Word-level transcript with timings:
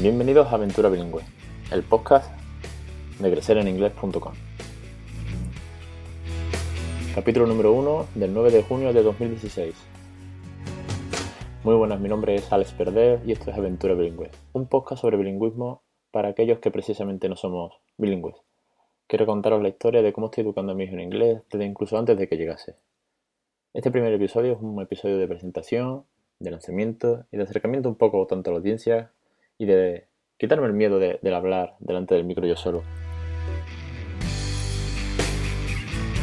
Bienvenidos 0.00 0.46
a 0.46 0.54
Aventura 0.54 0.90
Bilingüe, 0.90 1.24
el 1.72 1.82
podcast 1.82 2.32
de 3.18 3.32
crecereninglés.com. 3.32 4.32
Capítulo 7.16 7.46
número 7.48 7.72
1 7.72 8.06
del 8.14 8.32
9 8.32 8.52
de 8.52 8.62
junio 8.62 8.92
de 8.92 9.02
2016. 9.02 9.74
Muy 11.64 11.74
buenas, 11.74 11.98
mi 11.98 12.08
nombre 12.08 12.36
es 12.36 12.52
Alex 12.52 12.74
Perder 12.74 13.22
y 13.26 13.32
esto 13.32 13.50
es 13.50 13.58
Aventura 13.58 13.94
Bilingüe, 13.94 14.30
un 14.52 14.68
podcast 14.68 15.02
sobre 15.02 15.16
bilingüismo 15.16 15.82
para 16.12 16.28
aquellos 16.28 16.60
que 16.60 16.70
precisamente 16.70 17.28
no 17.28 17.34
somos 17.34 17.80
bilingües. 17.96 18.36
Quiero 19.08 19.26
contaros 19.26 19.60
la 19.60 19.68
historia 19.68 20.00
de 20.00 20.12
cómo 20.12 20.28
estoy 20.28 20.44
educando 20.44 20.70
a 20.70 20.74
mi 20.76 20.84
hijo 20.84 20.94
en 20.94 21.00
inglés 21.00 21.42
desde 21.50 21.64
incluso 21.64 21.98
antes 21.98 22.16
de 22.16 22.28
que 22.28 22.36
llegase. 22.36 22.76
Este 23.74 23.90
primer 23.90 24.12
episodio 24.12 24.52
es 24.52 24.58
un 24.60 24.80
episodio 24.80 25.18
de 25.18 25.26
presentación, 25.26 26.04
de 26.38 26.52
lanzamiento 26.52 27.26
y 27.32 27.36
de 27.36 27.42
acercamiento 27.42 27.88
un 27.88 27.96
poco 27.96 28.24
tanto 28.28 28.50
a 28.50 28.52
la 28.52 28.58
audiencia 28.60 29.10
y 29.58 29.66
de 29.66 30.08
quitarme 30.38 30.66
el 30.68 30.72
miedo 30.72 30.98
de, 30.98 31.18
del 31.20 31.34
hablar 31.34 31.74
delante 31.80 32.14
del 32.14 32.24
micro 32.24 32.46
yo 32.46 32.56
solo. 32.56 32.82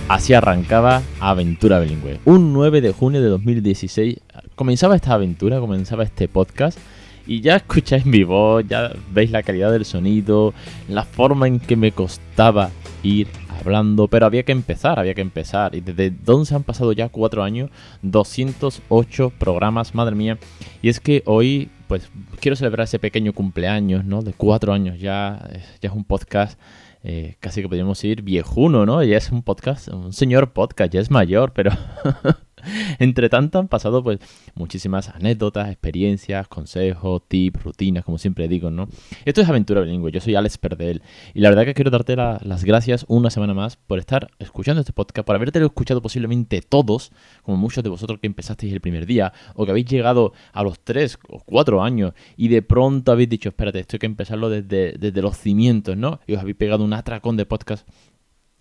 Así 0.07 0.33
arrancaba 0.33 1.01
Aventura 1.19 1.79
Bilingüe. 1.79 2.19
Un 2.25 2.53
9 2.53 2.79
de 2.79 2.93
junio 2.93 3.21
de 3.21 3.27
2016 3.27 4.19
comenzaba 4.55 4.95
esta 4.95 5.13
aventura, 5.13 5.59
comenzaba 5.59 6.03
este 6.03 6.27
podcast 6.27 6.79
y 7.27 7.41
ya 7.41 7.55
escucháis 7.55 8.05
mi 8.05 8.23
voz, 8.23 8.63
ya 8.67 8.91
veis 9.11 9.31
la 9.31 9.43
calidad 9.43 9.71
del 9.71 9.83
sonido, 9.83 10.53
la 10.87 11.03
forma 11.03 11.47
en 11.47 11.59
que 11.59 11.75
me 11.75 11.91
costaba 11.91 12.69
ir 13.03 13.27
hablando, 13.59 14.07
pero 14.07 14.27
había 14.27 14.43
que 14.43 14.51
empezar, 14.51 14.99
había 14.99 15.15
que 15.15 15.21
empezar. 15.21 15.75
Y 15.75 15.81
desde 15.81 16.11
dónde 16.11 16.45
se 16.45 16.55
han 16.55 16.63
pasado 16.63 16.93
ya 16.93 17.09
cuatro 17.09 17.43
años, 17.43 17.71
208 18.03 19.33
programas, 19.37 19.95
madre 19.95 20.15
mía. 20.15 20.37
Y 20.81 20.89
es 20.89 20.99
que 20.99 21.23
hoy, 21.25 21.69
pues, 21.87 22.09
quiero 22.39 22.55
celebrar 22.55 22.85
ese 22.85 22.99
pequeño 22.99 23.33
cumpleaños, 23.33 24.05
¿no? 24.05 24.21
De 24.21 24.33
cuatro 24.33 24.73
años 24.73 24.99
ya, 24.99 25.49
ya 25.81 25.89
es 25.89 25.95
un 25.95 26.03
podcast. 26.03 26.59
Eh, 27.03 27.35
casi 27.39 27.61
que 27.61 27.67
podríamos 27.67 27.99
decir 27.99 28.23
viejuno, 28.23 28.85
¿no? 28.85 29.03
Ya 29.03 29.17
es 29.17 29.31
un 29.31 29.43
podcast, 29.43 29.89
un 29.89 30.11
señor 30.11 30.53
podcast, 30.53 30.91
ya 30.91 30.99
es 30.99 31.11
mayor, 31.11 31.53
pero 31.53 31.71
Entre 32.99 33.29
tanto 33.29 33.59
han 33.59 33.67
pasado 33.67 34.03
pues 34.03 34.19
muchísimas 34.55 35.09
anécdotas, 35.09 35.69
experiencias, 35.69 36.47
consejos, 36.47 37.21
tips, 37.27 37.63
rutinas, 37.63 38.03
como 38.03 38.17
siempre 38.17 38.47
digo, 38.47 38.71
¿no? 38.71 38.87
Esto 39.25 39.41
es 39.41 39.49
Aventura 39.49 39.81
Bilingüe, 39.81 40.11
yo 40.11 40.21
soy 40.21 40.35
Alex 40.35 40.57
Perdel 40.57 41.01
y 41.33 41.41
la 41.41 41.49
verdad 41.49 41.65
que 41.65 41.73
quiero 41.73 41.91
darte 41.91 42.15
las 42.15 42.63
gracias 42.63 43.05
una 43.07 43.29
semana 43.29 43.53
más 43.53 43.77
por 43.77 43.99
estar 43.99 44.29
escuchando 44.39 44.81
este 44.81 44.93
podcast, 44.93 45.25
por 45.25 45.35
haberte 45.35 45.63
escuchado 45.63 46.01
posiblemente 46.01 46.61
todos, 46.61 47.11
como 47.43 47.57
muchos 47.57 47.83
de 47.83 47.89
vosotros 47.89 48.19
que 48.19 48.27
empezasteis 48.27 48.73
el 48.73 48.81
primer 48.81 49.05
día 49.05 49.33
o 49.55 49.65
que 49.65 49.71
habéis 49.71 49.87
llegado 49.87 50.33
a 50.53 50.63
los 50.63 50.79
3 50.79 51.17
o 51.29 51.39
4 51.45 51.83
años 51.83 52.13
y 52.37 52.47
de 52.47 52.61
pronto 52.61 53.11
habéis 53.11 53.29
dicho, 53.29 53.49
espérate, 53.49 53.79
esto 53.79 53.95
hay 53.95 53.99
que 53.99 54.05
empezarlo 54.05 54.49
desde, 54.49 54.93
desde 54.97 55.21
los 55.21 55.37
cimientos, 55.37 55.97
¿no? 55.97 56.19
Y 56.27 56.33
os 56.33 56.39
habéis 56.39 56.57
pegado 56.57 56.83
un 56.83 56.93
atracón 56.93 57.37
de 57.37 57.45
podcast 57.45 57.87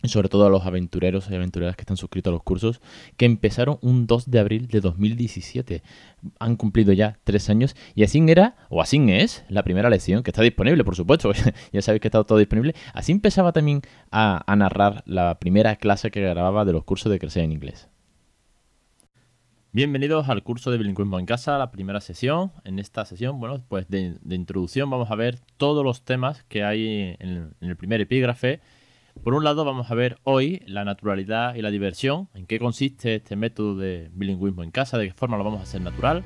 sobre 0.08 0.28
todo 0.28 0.46
a 0.46 0.50
los 0.50 0.66
aventureros 0.66 1.28
y 1.30 1.34
aventureras 1.34 1.76
que 1.76 1.82
están 1.82 1.96
suscritos 1.96 2.30
a 2.30 2.34
los 2.34 2.42
cursos, 2.42 2.80
que 3.16 3.24
empezaron 3.24 3.78
un 3.80 4.06
2 4.06 4.30
de 4.30 4.38
abril 4.38 4.68
de 4.68 4.80
2017. 4.80 5.82
Han 6.38 6.56
cumplido 6.56 6.92
ya 6.92 7.18
tres 7.24 7.50
años 7.50 7.76
y 7.94 8.04
así 8.04 8.22
era, 8.28 8.56
o 8.68 8.80
así 8.80 9.02
es, 9.08 9.44
la 9.48 9.62
primera 9.62 9.90
lección, 9.90 10.22
que 10.22 10.30
está 10.30 10.42
disponible, 10.42 10.84
por 10.84 10.96
supuesto, 10.96 11.32
ya 11.72 11.82
sabéis 11.82 12.00
que 12.00 12.08
está 12.08 12.22
todo 12.24 12.38
disponible. 12.38 12.74
Así 12.92 13.12
empezaba 13.12 13.52
también 13.52 13.82
a, 14.10 14.44
narrar 14.56 15.02
la 15.06 15.38
primera 15.38 15.76
clase 15.76 16.10
que 16.10 16.20
grababa 16.20 16.64
de 16.64 16.72
los 16.72 16.84
cursos 16.84 17.10
de 17.10 17.18
Crecer 17.18 17.44
en 17.44 17.52
Inglés. 17.52 17.88
Bienvenidos 19.72 20.28
al 20.28 20.44
curso 20.44 20.70
de 20.70 20.78
bilingüismo 20.78 21.18
en 21.18 21.26
casa, 21.26 21.58
la 21.58 21.72
primera 21.72 22.00
sesión. 22.00 22.52
En 22.62 22.78
esta 22.78 23.04
sesión, 23.04 23.40
bueno, 23.40 23.64
pues 23.68 23.88
de, 23.88 24.16
introducción 24.30 24.88
vamos 24.88 25.10
a 25.10 25.16
ver 25.16 25.40
todos 25.56 25.84
los 25.84 26.04
temas 26.04 26.44
que 26.44 26.62
hay 26.62 27.16
en 27.18 27.54
el 27.60 27.76
primer 27.76 28.00
epígrafe 28.00 28.60
por 29.22 29.34
un 29.34 29.44
lado, 29.44 29.64
vamos 29.64 29.90
a 29.90 29.94
ver 29.94 30.18
hoy 30.24 30.62
la 30.66 30.84
naturalidad 30.84 31.54
y 31.54 31.62
la 31.62 31.70
diversión, 31.70 32.28
en 32.34 32.46
qué 32.46 32.58
consiste 32.58 33.14
este 33.16 33.36
método 33.36 33.76
de 33.76 34.10
bilingüismo 34.12 34.62
en 34.62 34.70
casa, 34.70 34.98
de 34.98 35.08
qué 35.08 35.14
forma 35.14 35.36
lo 35.36 35.44
vamos 35.44 35.60
a 35.60 35.62
hacer 35.62 35.80
natural. 35.80 36.24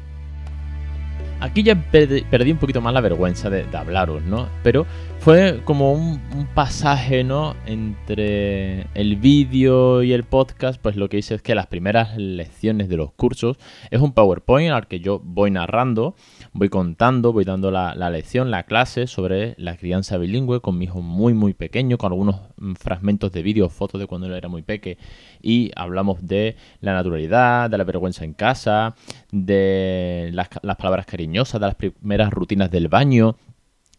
Aquí 1.41 1.63
ya 1.63 1.77
perdí, 1.93 2.51
un 2.51 2.59
poquito 2.59 2.81
más 2.81 2.93
la 2.93 3.01
vergüenza 3.01 3.49
de, 3.49 3.65
hablaros, 3.77 4.25
¿no? 4.25 4.49
Pero 4.65 4.87
fue 5.21 5.61
como 5.65 5.93
un, 5.93 6.21
un, 6.35 6.47
pasaje, 6.53 7.23
¿no? 7.23 7.55
Entre 7.65 8.87
el 8.95 9.15
vídeo 9.17 10.03
y 10.03 10.13
el 10.13 10.25
podcast, 10.25 10.81
pues 10.83 10.97
lo 10.97 11.09
que 11.09 11.19
hice 11.19 11.37
es 11.37 11.43
que 11.43 11.55
las 11.55 11.69
primeras 11.69 12.17
lecciones 12.17 12.89
de 12.89 12.97
los 12.97 13.13
cursos 13.13 13.57
es 13.93 14.01
un 14.01 14.15
PowerPoint 14.15 14.73
al 14.73 14.89
que 14.89 14.99
yo 14.99 15.21
voy 15.23 15.53
narrando 15.53 16.17
voy 16.59 16.69
contando, 16.69 17.33
voy 17.33 17.45
dando 17.45 17.71
la, 17.71 17.95
lección, 18.11 18.51
la 18.51 18.65
clase 18.65 19.07
sobre 19.07 19.55
la 19.59 19.77
crianza 19.77 20.19
bilingüe 20.19 20.61
con 20.61 20.77
mi 20.77 20.85
hijo 20.87 21.01
muy 21.01 21.33
muy 21.33 21.55
pequeño, 21.55 21.99
con 21.99 22.13
algunos 22.13 22.41
mm, 22.57 22.75
fragmentos 22.75 23.33
de 23.33 23.43
vídeo, 23.43 23.69
fotos 23.69 24.01
de 24.01 24.07
cuando 24.07 24.27
él 24.27 24.35
era 24.35 24.49
muy 24.49 24.63
pequeño 24.63 24.99
y 25.41 25.71
hablamos 25.77 26.27
de 26.27 26.57
la 26.81 26.93
naturalidad, 26.95 27.71
de 27.71 27.79
la 27.79 27.85
vergüenza 27.85 28.25
en 28.25 28.35
casa, 28.35 28.95
de 29.31 30.31
las 30.33 30.77
palabras 30.77 31.07
cariñosas, 31.07 31.61
de 31.61 31.67
las 31.67 31.77
primeras 31.77 32.31
rutinas 32.31 32.71
del 32.71 32.89
baño, 32.89 33.37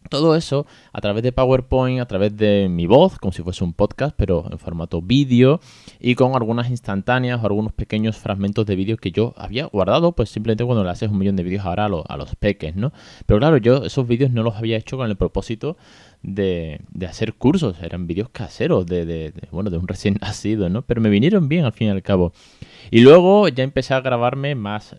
todo 0.09 0.35
eso 0.35 0.65
a 0.91 1.01
través 1.01 1.23
de 1.23 1.31
PowerPoint, 1.31 2.01
a 2.01 2.05
través 2.05 2.35
de 2.35 2.67
mi 2.69 2.87
voz, 2.87 3.17
como 3.17 3.31
si 3.31 3.41
fuese 3.43 3.63
un 3.63 3.73
podcast, 3.73 4.15
pero 4.17 4.45
en 4.51 4.59
formato 4.59 5.01
vídeo 5.01 5.61
y 5.99 6.15
con 6.15 6.35
algunas 6.35 6.69
instantáneas 6.69 7.41
o 7.41 7.45
algunos 7.45 7.71
pequeños 7.73 8.17
fragmentos 8.17 8.65
de 8.65 8.75
vídeo 8.75 8.97
que 8.97 9.11
yo 9.11 9.33
había 9.37 9.65
guardado, 9.65 10.11
pues 10.11 10.29
simplemente 10.29 10.65
cuando 10.65 10.83
le 10.83 10.89
haces 10.89 11.09
un 11.09 11.17
millón 11.17 11.35
de 11.35 11.43
vídeos 11.43 11.65
ahora 11.65 11.85
a, 11.85 12.17
los 12.17 12.35
peques, 12.35 12.75
¿no? 12.75 12.91
Pero 13.25 13.39
claro, 13.39 13.57
yo 13.57 13.85
esos 13.85 14.07
vídeos 14.07 14.31
no 14.31 14.43
los 14.43 14.55
había 14.55 14.77
hecho 14.77 14.97
con 14.97 15.09
el 15.09 15.15
propósito 15.15 15.77
de, 16.21 16.81
hacer 17.07 17.33
cursos, 17.33 17.81
eran 17.81 18.07
vídeos 18.07 18.29
caseros 18.29 18.85
de, 18.85 19.33
bueno, 19.51 19.69
de 19.69 19.77
un 19.77 19.87
recién 19.87 20.17
nacido, 20.21 20.69
¿no? 20.69 20.81
Pero 20.81 21.01
me 21.01 21.09
vinieron 21.09 21.47
bien 21.47 21.65
al 21.65 21.73
fin 21.73 21.87
y 21.87 21.91
al 21.91 22.01
cabo. 22.01 22.33
Y 22.91 23.01
luego 23.01 23.47
ya 23.47 23.63
empecé 23.63 23.93
a 23.93 24.01
grabarme 24.01 24.55
más 24.55 24.95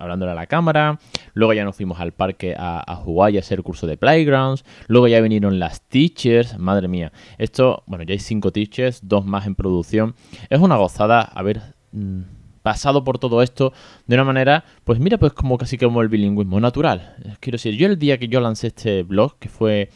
hablándole 0.00 0.32
a 0.32 0.34
la 0.34 0.46
cámara, 0.46 0.98
luego 1.34 1.52
ya 1.52 1.64
nos 1.64 1.76
fuimos 1.76 2.00
al 2.00 2.12
parque 2.12 2.54
a, 2.58 2.96
jugar 2.96 3.32
y 3.32 3.36
a 3.36 3.40
hacer 3.40 3.62
curso 3.62 3.86
de 3.86 3.96
Playgrounds, 3.96 4.64
luego 4.88 5.06
ya 5.06 5.20
vinieron 5.20 5.58
las 5.58 5.82
teachers, 5.82 6.58
madre 6.58 6.88
mía, 6.88 7.12
esto, 7.38 7.84
bueno, 7.86 8.04
ya 8.04 8.12
hay 8.12 8.18
cinco 8.18 8.50
teachers, 8.50 9.00
dos 9.02 9.24
más 9.24 9.46
en 9.46 9.54
producción, 9.54 10.14
es 10.48 10.58
una 10.58 10.76
gozada 10.76 11.20
haber... 11.20 11.62
Mm, 11.92 12.22
pasado 12.62 13.04
por 13.04 13.18
todo 13.18 13.40
esto 13.40 13.72
de 14.06 14.16
una 14.16 14.24
manera, 14.24 14.64
pues 14.84 15.00
mira, 15.00 15.16
pues 15.16 15.32
como 15.32 15.56
casi 15.56 15.78
como 15.78 16.02
el 16.02 16.08
bilingüismo 16.08 16.60
natural. 16.60 17.16
Quiero 17.40 17.56
decir, 17.56 17.74
yo 17.74 17.86
el 17.86 17.98
día 17.98 18.18
que 18.18 18.28
yo 18.28 18.38
lancé 18.38 18.66
este 18.66 19.02
blog, 19.02 19.38
que 19.38 19.48
fue 19.48 19.88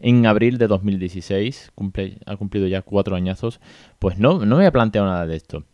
en 0.00 0.26
abril 0.26 0.58
de 0.58 0.66
2016, 0.66 1.72
cumple, 1.74 2.18
ha 2.26 2.36
cumplido 2.36 2.66
ya 2.66 2.82
cuatro 2.82 3.16
añazos, 3.16 3.60
pues 3.98 4.18
no, 4.18 4.44
no 4.44 4.56
me 4.56 4.62
había 4.62 4.72
planteado 4.72 5.06
nada 5.06 5.26
de 5.26 5.36
esto. 5.36 5.64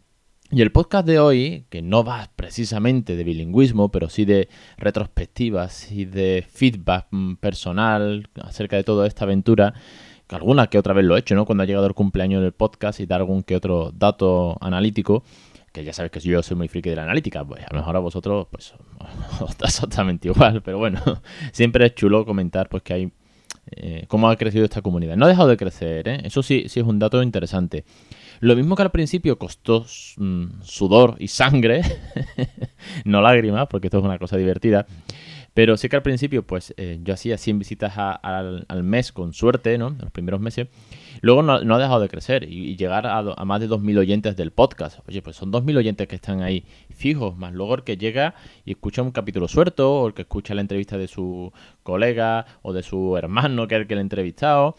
Y 0.54 0.60
el 0.60 0.70
podcast 0.70 1.06
de 1.06 1.18
hoy, 1.18 1.64
que 1.70 1.80
no 1.80 2.04
va 2.04 2.28
precisamente 2.36 3.16
de 3.16 3.24
bilingüismo, 3.24 3.90
pero 3.90 4.10
sí 4.10 4.26
de 4.26 4.50
retrospectivas 4.76 5.90
y 5.90 6.04
de 6.04 6.44
feedback 6.46 7.06
mm, 7.10 7.36
personal 7.36 8.28
acerca 8.38 8.76
de 8.76 8.84
toda 8.84 9.06
esta 9.06 9.24
aventura, 9.24 9.72
que 10.26 10.34
alguna 10.36 10.66
que 10.66 10.78
otra 10.78 10.92
vez 10.92 11.06
lo 11.06 11.16
he 11.16 11.20
hecho, 11.20 11.34
¿no? 11.34 11.46
Cuando 11.46 11.62
ha 11.62 11.66
llegado 11.66 11.86
el 11.86 11.94
cumpleaños 11.94 12.42
del 12.42 12.52
podcast 12.52 13.00
y 13.00 13.06
dar 13.06 13.20
algún 13.20 13.42
que 13.42 13.56
otro 13.56 13.92
dato 13.94 14.58
analítico, 14.60 15.24
que 15.72 15.84
ya 15.84 15.94
sabes 15.94 16.12
que 16.12 16.20
yo 16.20 16.42
soy 16.42 16.58
muy 16.58 16.68
friki 16.68 16.90
de 16.90 16.96
la 16.96 17.04
analítica, 17.04 17.42
pues 17.46 17.64
a 17.64 17.72
lo 17.72 17.80
mejor 17.80 17.96
a 17.96 18.00
vosotros 18.00 18.46
pues 18.50 18.74
está 19.48 19.64
exactamente 19.64 20.28
igual, 20.28 20.60
pero 20.62 20.76
bueno, 20.76 21.00
siempre 21.52 21.86
es 21.86 21.94
chulo 21.94 22.26
comentar 22.26 22.68
pues 22.68 22.82
que 22.82 22.92
hay 22.92 23.12
eh, 23.70 24.04
cómo 24.08 24.28
ha 24.28 24.36
crecido 24.36 24.64
esta 24.64 24.82
comunidad. 24.82 25.16
No 25.16 25.26
ha 25.26 25.28
dejado 25.28 25.48
de 25.48 25.56
crecer, 25.56 26.08
¿eh? 26.08 26.20
eso 26.24 26.42
sí, 26.42 26.64
sí 26.68 26.80
es 26.80 26.86
un 26.86 26.98
dato 26.98 27.22
interesante. 27.22 27.84
Lo 28.40 28.56
mismo 28.56 28.74
que 28.74 28.82
al 28.82 28.90
principio 28.90 29.38
costó 29.38 29.86
mm, 30.16 30.62
sudor 30.62 31.16
y 31.18 31.28
sangre, 31.28 31.82
no 33.04 33.20
lágrimas, 33.20 33.68
porque 33.68 33.86
esto 33.86 33.98
es 33.98 34.04
una 34.04 34.18
cosa 34.18 34.36
divertida. 34.36 34.86
Pero 35.54 35.76
sí 35.76 35.88
que 35.88 35.96
al 35.96 36.02
principio, 36.02 36.46
pues 36.46 36.72
eh, 36.78 36.98
yo 37.02 37.12
hacía 37.12 37.36
100 37.36 37.58
visitas 37.58 37.92
al, 37.96 38.82
mes 38.82 39.12
con 39.12 39.34
suerte, 39.34 39.76
¿no? 39.76 39.88
En 39.88 39.98
los 39.98 40.10
primeros 40.10 40.40
meses. 40.40 40.68
Luego 41.20 41.42
no, 41.42 41.52
ha 41.52 41.78
dejado 41.78 42.00
de 42.00 42.08
crecer 42.08 42.44
y, 42.44 42.76
llegar 42.76 43.06
a, 43.06 43.22
más 43.44 43.60
de 43.60 43.68
2.000 43.68 43.98
oyentes 43.98 44.36
del 44.36 44.50
podcast. 44.50 45.00
Oye, 45.06 45.20
pues 45.20 45.36
son 45.36 45.52
2.000 45.52 45.76
oyentes 45.76 46.08
que 46.08 46.16
están 46.16 46.42
ahí 46.42 46.64
fijos, 46.90 47.36
más 47.36 47.52
luego 47.52 47.74
el 47.74 47.84
que 47.84 47.98
llega 47.98 48.34
y 48.64 48.72
escucha 48.72 49.02
un 49.02 49.10
capítulo 49.10 49.46
suelto, 49.46 50.00
o 50.00 50.06
el 50.08 50.14
que 50.14 50.22
escucha 50.22 50.54
la 50.54 50.62
entrevista 50.62 50.96
de 50.96 51.08
su 51.08 51.52
colega 51.82 52.46
o 52.62 52.72
de 52.72 52.82
su 52.82 53.16
hermano 53.16 53.68
que 53.68 53.74
es 53.74 53.82
el 53.82 53.86
que 53.86 53.94
le 53.94 54.00
ha 54.00 54.02
entrevistado 54.02 54.76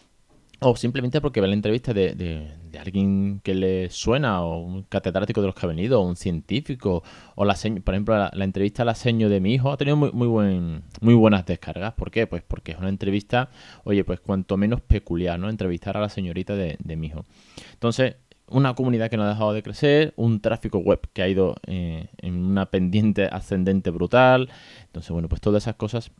o 0.64 0.76
simplemente 0.76 1.20
porque 1.20 1.40
ve 1.40 1.48
la 1.48 1.54
entrevista 1.54 1.92
de, 1.92 2.14
de, 2.14 2.78
alguien 2.78 3.40
que 3.44 3.54
le 3.54 3.90
suena, 3.90 4.42
o 4.42 4.58
un 4.58 4.82
catedrático 4.82 5.40
de 5.40 5.46
los 5.46 5.54
que 5.54 5.64
ha 5.64 5.68
venido, 5.68 6.00
o 6.00 6.04
un 6.04 6.16
científico, 6.16 7.02
o 7.34 7.44
la 7.44 7.54
por 7.84 7.94
ejemplo, 7.94 8.16
la, 8.16 8.44
entrevista 8.44 8.82
a 8.82 8.84
la 8.84 8.94
seño 8.94 9.28
de 9.28 9.40
mi 9.40 9.54
hijo 9.54 9.70
ha 9.70 9.76
tenido 9.76 9.96
muy, 9.96 10.10
muy, 10.12 10.26
buen, 10.26 10.82
muy 11.00 11.14
buenas 11.14 11.46
descargas. 11.46 11.94
¿Por 11.94 12.10
qué? 12.10 12.26
Pues 12.26 12.42
porque 12.42 12.72
es 12.72 12.78
una 12.78 12.88
entrevista, 12.88 13.50
oye, 13.84 14.04
pues 14.04 14.20
cuanto 14.20 14.56
menos 14.56 14.80
peculiar, 14.80 15.38
¿no? 15.38 15.48
Entrevistar 15.48 15.96
a 15.96 16.00
la 16.00 16.08
señorita 16.08 16.56
de, 16.56 16.76
de 16.80 16.96
mi 16.96 17.08
hijo. 17.08 17.24
Entonces, 17.72 18.16
una 18.48 18.74
comunidad 18.74 19.10
que 19.10 19.16
no 19.16 19.24
ha 19.24 19.28
dejado 19.28 19.52
de 19.52 19.62
crecer, 19.62 20.12
un 20.16 20.40
tráfico 20.40 20.78
web 20.78 21.00
que 21.12 21.22
ha 21.22 21.28
ido 21.28 21.56
eh, 21.66 22.08
en 22.18 22.44
una 22.44 22.66
pendiente 22.66 23.26
ascendente 23.26 23.90
brutal. 23.90 24.50
Entonces, 24.86 25.10
bueno, 25.10 25.28
pues 25.28 25.40
todas 25.40 25.64
esas 25.64 25.76
cosas 25.76 26.10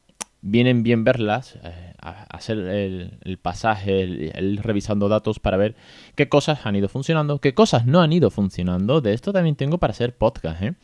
vienen 0.44 0.82
bien 0.82 1.04
verlas, 1.04 1.58
eh, 1.64 1.94
hacer 1.98 2.58
el, 2.58 3.38
pasaje, 3.40 4.02
el, 4.02 4.58
revisando 4.58 5.08
datos 5.08 5.40
para 5.40 5.56
ver 5.56 5.74
qué 6.14 6.28
cosas 6.28 6.66
han 6.66 6.76
ido 6.76 6.88
funcionando, 6.88 7.40
qué 7.40 7.54
cosas 7.54 7.86
no 7.86 8.02
han 8.02 8.12
ido 8.12 8.30
funcionando. 8.30 9.00
De 9.00 9.14
esto 9.14 9.32
también 9.32 9.56
tengo 9.56 9.78
para 9.78 9.92
hacer 9.92 10.14
podcast, 10.14 10.62
¿eh? 10.62 10.74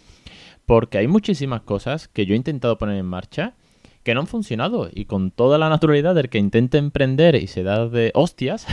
Porque 0.64 0.98
hay 0.98 1.08
muchísimas 1.08 1.60
cosas 1.60 2.08
que 2.08 2.24
yo 2.24 2.32
he 2.32 2.36
intentado 2.36 2.78
poner 2.78 2.96
en 2.96 3.06
marcha 3.06 3.54
que 4.02 4.14
no 4.14 4.20
han 4.20 4.26
funcionado 4.26 4.88
y 4.90 5.04
con 5.04 5.30
toda 5.30 5.58
la 5.58 5.68
naturalidad 5.68 6.14
del 6.14 6.30
que 6.30 6.38
intenta 6.38 6.78
emprender 6.78 7.34
y 7.34 7.46
se 7.46 7.62
da 7.62 7.86
de 7.86 8.12
hostias, 8.14 8.66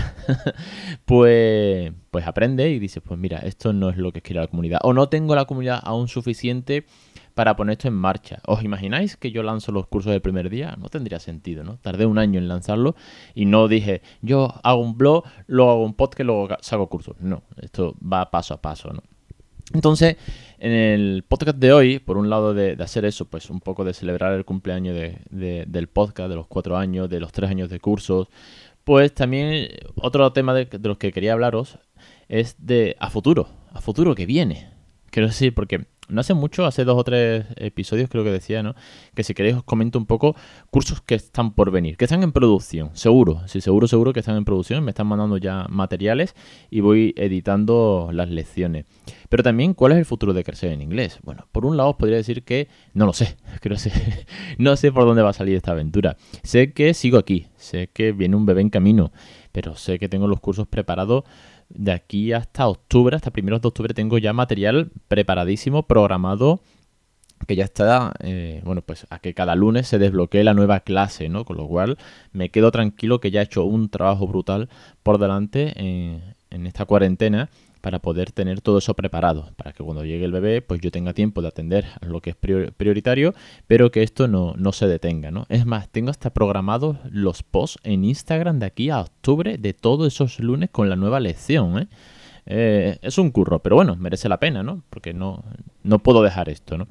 pues, 1.05 1.91
pues 2.11 2.27
aprende 2.27 2.69
y 2.69 2.79
dice, 2.79 3.01
pues 3.01 3.19
mira, 3.19 3.39
esto 3.39 3.73
no 3.73 3.89
es 3.89 3.97
lo 3.97 4.13
que 4.13 4.21
quiere 4.21 4.39
la 4.39 4.47
comunidad 4.47 4.79
o 4.83 4.93
no 4.93 5.09
tengo 5.09 5.35
la 5.35 5.43
comunidad 5.43 5.81
aún 5.83 6.07
suficiente 6.07 6.85
para 7.37 7.55
poner 7.55 7.73
esto 7.73 7.87
en 7.87 7.93
marcha. 7.93 8.39
¿Os 8.47 8.63
imagináis 8.63 9.15
que 9.15 9.29
yo 9.29 9.43
lanzo 9.43 9.71
los 9.71 9.85
cursos 9.85 10.11
del 10.11 10.21
primer 10.23 10.49
día? 10.49 10.75
No 10.79 10.89
tendría 10.89 11.19
sentido, 11.19 11.63
¿no? 11.63 11.77
Tardé 11.77 12.07
un 12.07 12.17
año 12.17 12.39
en 12.39 12.47
lanzarlo 12.47 12.95
y 13.35 13.45
no 13.45 13.67
dije, 13.67 14.01
yo 14.23 14.55
hago 14.63 14.81
un 14.81 14.97
blog, 14.97 15.23
luego 15.45 15.69
hago 15.69 15.85
un 15.85 15.93
podcast, 15.93 16.25
luego 16.25 16.47
saco 16.61 16.89
cursos. 16.89 17.15
No, 17.19 17.43
esto 17.61 17.95
va 18.01 18.31
paso 18.31 18.55
a 18.55 18.57
paso, 18.59 18.91
¿no? 18.91 19.03
Entonces, 19.71 20.17
en 20.57 20.71
el 20.71 21.25
podcast 21.27 21.59
de 21.59 21.73
hoy, 21.73 21.99
por 21.99 22.17
un 22.17 22.27
lado 22.27 22.55
de, 22.55 22.75
hacer 22.79 23.05
eso, 23.05 23.25
pues 23.25 23.51
un 23.51 23.59
poco 23.59 23.85
de 23.85 23.93
celebrar 23.93 24.33
el 24.33 24.43
cumpleaños 24.43 24.97
del 25.29 25.87
podcast, 25.89 26.29
de 26.29 26.35
los 26.35 26.47
cuatro 26.47 26.75
años, 26.75 27.07
de 27.07 27.19
los 27.19 27.31
tres 27.31 27.51
años 27.51 27.69
de 27.69 27.79
cursos, 27.79 28.29
pues 28.83 29.13
también 29.13 29.69
otro 29.93 30.33
tema 30.33 30.55
de, 30.55 30.65
de 30.65 30.89
los 30.89 30.97
que 30.97 31.11
quería 31.11 31.33
hablaros 31.33 31.77
es 32.29 32.55
de 32.57 32.95
a 32.99 33.11
futuro, 33.11 33.47
a 33.73 33.79
futuro 33.79 34.15
que 34.15 34.25
viene. 34.25 34.71
Quiero 35.11 35.27
decir, 35.27 35.53
porque 35.53 35.85
no 36.09 36.21
hace 36.21 36.33
mucho, 36.33 36.65
hace 36.65 36.83
dos 36.83 36.97
o 36.97 37.03
tres 37.03 37.45
episodios 37.55 38.09
creo 38.09 38.23
que 38.23 38.31
decía, 38.31 38.63
¿no? 38.63 38.75
Que 39.13 39.23
si 39.23 39.33
queréis 39.33 39.55
os 39.55 39.63
comento 39.63 39.99
un 39.99 40.05
poco 40.05 40.35
cursos 40.69 41.01
que 41.01 41.15
están 41.15 41.53
por 41.53 41.71
venir, 41.71 41.97
que 41.97 42.05
están 42.05 42.23
en 42.23 42.31
producción, 42.31 42.91
seguro, 42.93 43.41
sí, 43.47 43.61
seguro, 43.61 43.87
seguro 43.87 44.13
que 44.13 44.19
están 44.19 44.37
en 44.37 44.45
producción, 44.45 44.83
me 44.83 44.91
están 44.91 45.07
mandando 45.07 45.37
ya 45.37 45.65
materiales 45.69 46.35
y 46.69 46.79
voy 46.79 47.13
editando 47.17 48.09
las 48.13 48.29
lecciones. 48.29 48.85
Pero 49.29 49.43
también, 49.43 49.73
¿cuál 49.73 49.91
es 49.91 49.97
el 49.97 50.05
futuro 50.05 50.33
de 50.33 50.43
crecer 50.43 50.71
en 50.71 50.81
inglés? 50.81 51.19
Bueno, 51.23 51.47
por 51.51 51.65
un 51.65 51.77
lado 51.77 51.89
os 51.89 51.95
podría 51.95 52.17
decir 52.17 52.43
que 52.43 52.67
no 52.93 53.05
lo 53.05 53.13
sé, 53.13 53.37
que 53.61 53.69
no 54.57 54.75
sé 54.75 54.91
por 54.91 55.05
dónde 55.05 55.21
va 55.21 55.31
a 55.31 55.33
salir 55.33 55.55
esta 55.55 55.71
aventura. 55.71 56.17
Sé 56.43 56.71
que 56.73 56.93
sigo 56.93 57.17
aquí, 57.17 57.47
sé 57.57 57.89
que 57.91 58.11
viene 58.11 58.35
un 58.35 58.45
bebé 58.45 58.61
en 58.61 58.69
camino, 58.69 59.11
pero 59.51 59.75
sé 59.75 59.99
que 59.99 60.09
tengo 60.09 60.27
los 60.27 60.39
cursos 60.39 60.67
preparados 60.67 61.23
de 61.69 61.91
aquí 61.91 62.33
hasta 62.33 62.67
octubre, 62.67 63.15
hasta 63.15 63.31
primeros 63.31 63.61
de 63.61 63.67
octubre, 63.67 63.93
tengo 63.93 64.17
ya 64.17 64.33
material 64.33 64.91
preparadísimo, 65.07 65.83
programado, 65.83 66.61
que 67.45 67.55
ya 67.55 67.65
está, 67.65 68.13
eh, 68.19 68.61
bueno, 68.65 68.81
pues 68.81 69.05
a 69.09 69.19
que 69.19 69.33
cada 69.33 69.55
lunes 69.55 69.87
se 69.87 69.99
desbloquee 69.99 70.43
la 70.43 70.53
nueva 70.53 70.79
clase, 70.79 71.29
¿no? 71.29 71.45
Con 71.45 71.57
lo 71.57 71.67
cual 71.67 71.97
me 72.31 72.49
quedo 72.49 72.71
tranquilo 72.71 73.19
que 73.19 73.31
ya 73.31 73.41
he 73.41 73.43
hecho 73.43 73.63
un 73.65 73.89
trabajo 73.89 74.27
brutal 74.27 74.69
por 75.03 75.19
delante 75.19 75.73
en 76.49 76.67
esta 76.67 76.85
cuarentena 76.85 77.49
para 77.77 77.99
poder 77.99 78.31
tener 78.31 78.61
todo 78.61 78.79
eso 78.79 78.93
preparado, 78.93 79.51
para 79.55 79.73
que 79.73 79.83
cuando 79.83 80.03
llegue 80.03 80.25
el 80.25 80.31
bebé, 80.31 80.61
pues 80.61 80.81
yo 80.81 80.91
tenga 80.91 81.13
tiempo 81.13 81.41
de 81.41 81.47
atender 81.47 81.85
a 82.01 82.05
lo 82.05 82.21
que 82.21 82.31
es 82.31 82.35
prioritario, 82.35 83.33
pero 83.67 83.91
que 83.91 84.03
esto 84.03 84.27
no, 84.27 84.71
se 84.71 84.87
detenga, 84.87 85.31
¿no? 85.31 85.45
Es 85.49 85.65
más, 85.65 85.89
tengo 85.89 86.09
hasta 86.09 86.33
programados 86.33 86.97
los 87.09 87.43
posts 87.43 87.79
en 87.83 88.03
Instagram 88.03 88.59
de 88.59 88.65
aquí 88.65 88.89
a 88.89 89.01
octubre 89.01 89.57
de 89.57 89.73
todos 89.73 90.13
esos 90.13 90.39
lunes 90.39 90.69
con 90.69 90.89
la 90.89 90.95
nueva 90.95 91.19
lección, 91.19 91.79
¿eh? 91.79 91.87
Eh, 92.49 92.97
es 93.01 93.17
un 93.17 93.31
curro, 93.31 93.59
pero 93.59 93.75
bueno, 93.75 93.97
merece 93.97 94.29
la 94.29 94.39
pena, 94.39 94.63
¿no? 94.63 94.83
Porque 94.89 95.13
no, 95.13 95.43
no 95.83 95.99
puedo 95.99 96.23
dejar 96.23 96.47
esto, 96.47 96.77
¿no? 96.77 96.87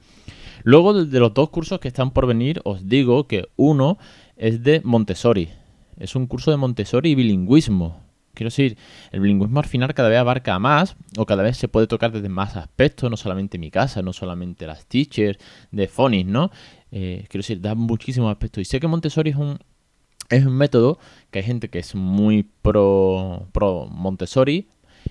Luego 0.65 1.05
de 1.05 1.21
los 1.21 1.33
dos 1.33 1.51
cursos 1.51 1.81
que 1.81 1.89
están 1.89 2.11
por 2.11 2.27
venir, 2.27 2.61
os 2.65 2.89
digo 2.89 3.27
que 3.27 3.49
uno 3.57 3.99
es 4.37 4.63
de 4.63 4.81
Montessori. 4.85 5.49
Es 5.97 6.15
un 6.15 6.27
curso 6.27 6.51
de 6.51 6.57
Montessori 6.57 7.11
y 7.11 7.15
bilingüismo. 7.15 8.06
Quiero 8.37 8.49
decir, 8.49 8.77
el 9.13 9.21
bilingüismo 9.21 9.59
al 9.59 9.67
final 9.67 9.95
cada 9.95 10.11
vez 10.11 10.19
abarca 10.19 10.59
más 10.59 10.95
o 11.17 11.25
cada 11.25 11.43
vez 11.43 11.57
se 11.57 11.69
puede 11.69 11.87
tocar 11.87 12.13
desde 12.13 12.29
más 12.29 12.55
aspectos, 12.55 13.11
no 13.11 13.17
solamente 13.17 13.59
mi 13.59 13.71
casa, 13.71 14.03
no 14.03 14.13
solamente 14.13 14.67
las 14.67 14.87
teachers 14.87 15.39
de 15.73 15.89
Phonics, 15.89 16.31
¿no? 16.31 16.51
Eh, 16.93 17.25
quiero 17.29 17.43
decir, 17.43 17.61
da 17.63 17.75
muchísimos 17.75 18.31
aspectos. 18.31 18.61
Y 18.61 18.67
sé 18.67 18.79
que 18.79 18.87
Montessori 18.87 19.31
es 19.31 19.37
un, 19.37 19.59
es 20.29 20.45
un 20.45 20.53
método 20.53 20.99
que 21.31 21.39
hay 21.39 21.45
gente 21.47 21.71
que 21.71 21.79
es 21.79 21.95
muy 21.95 22.43
pro, 22.63 23.49
pro 23.53 23.87
Montessori, 23.91 24.69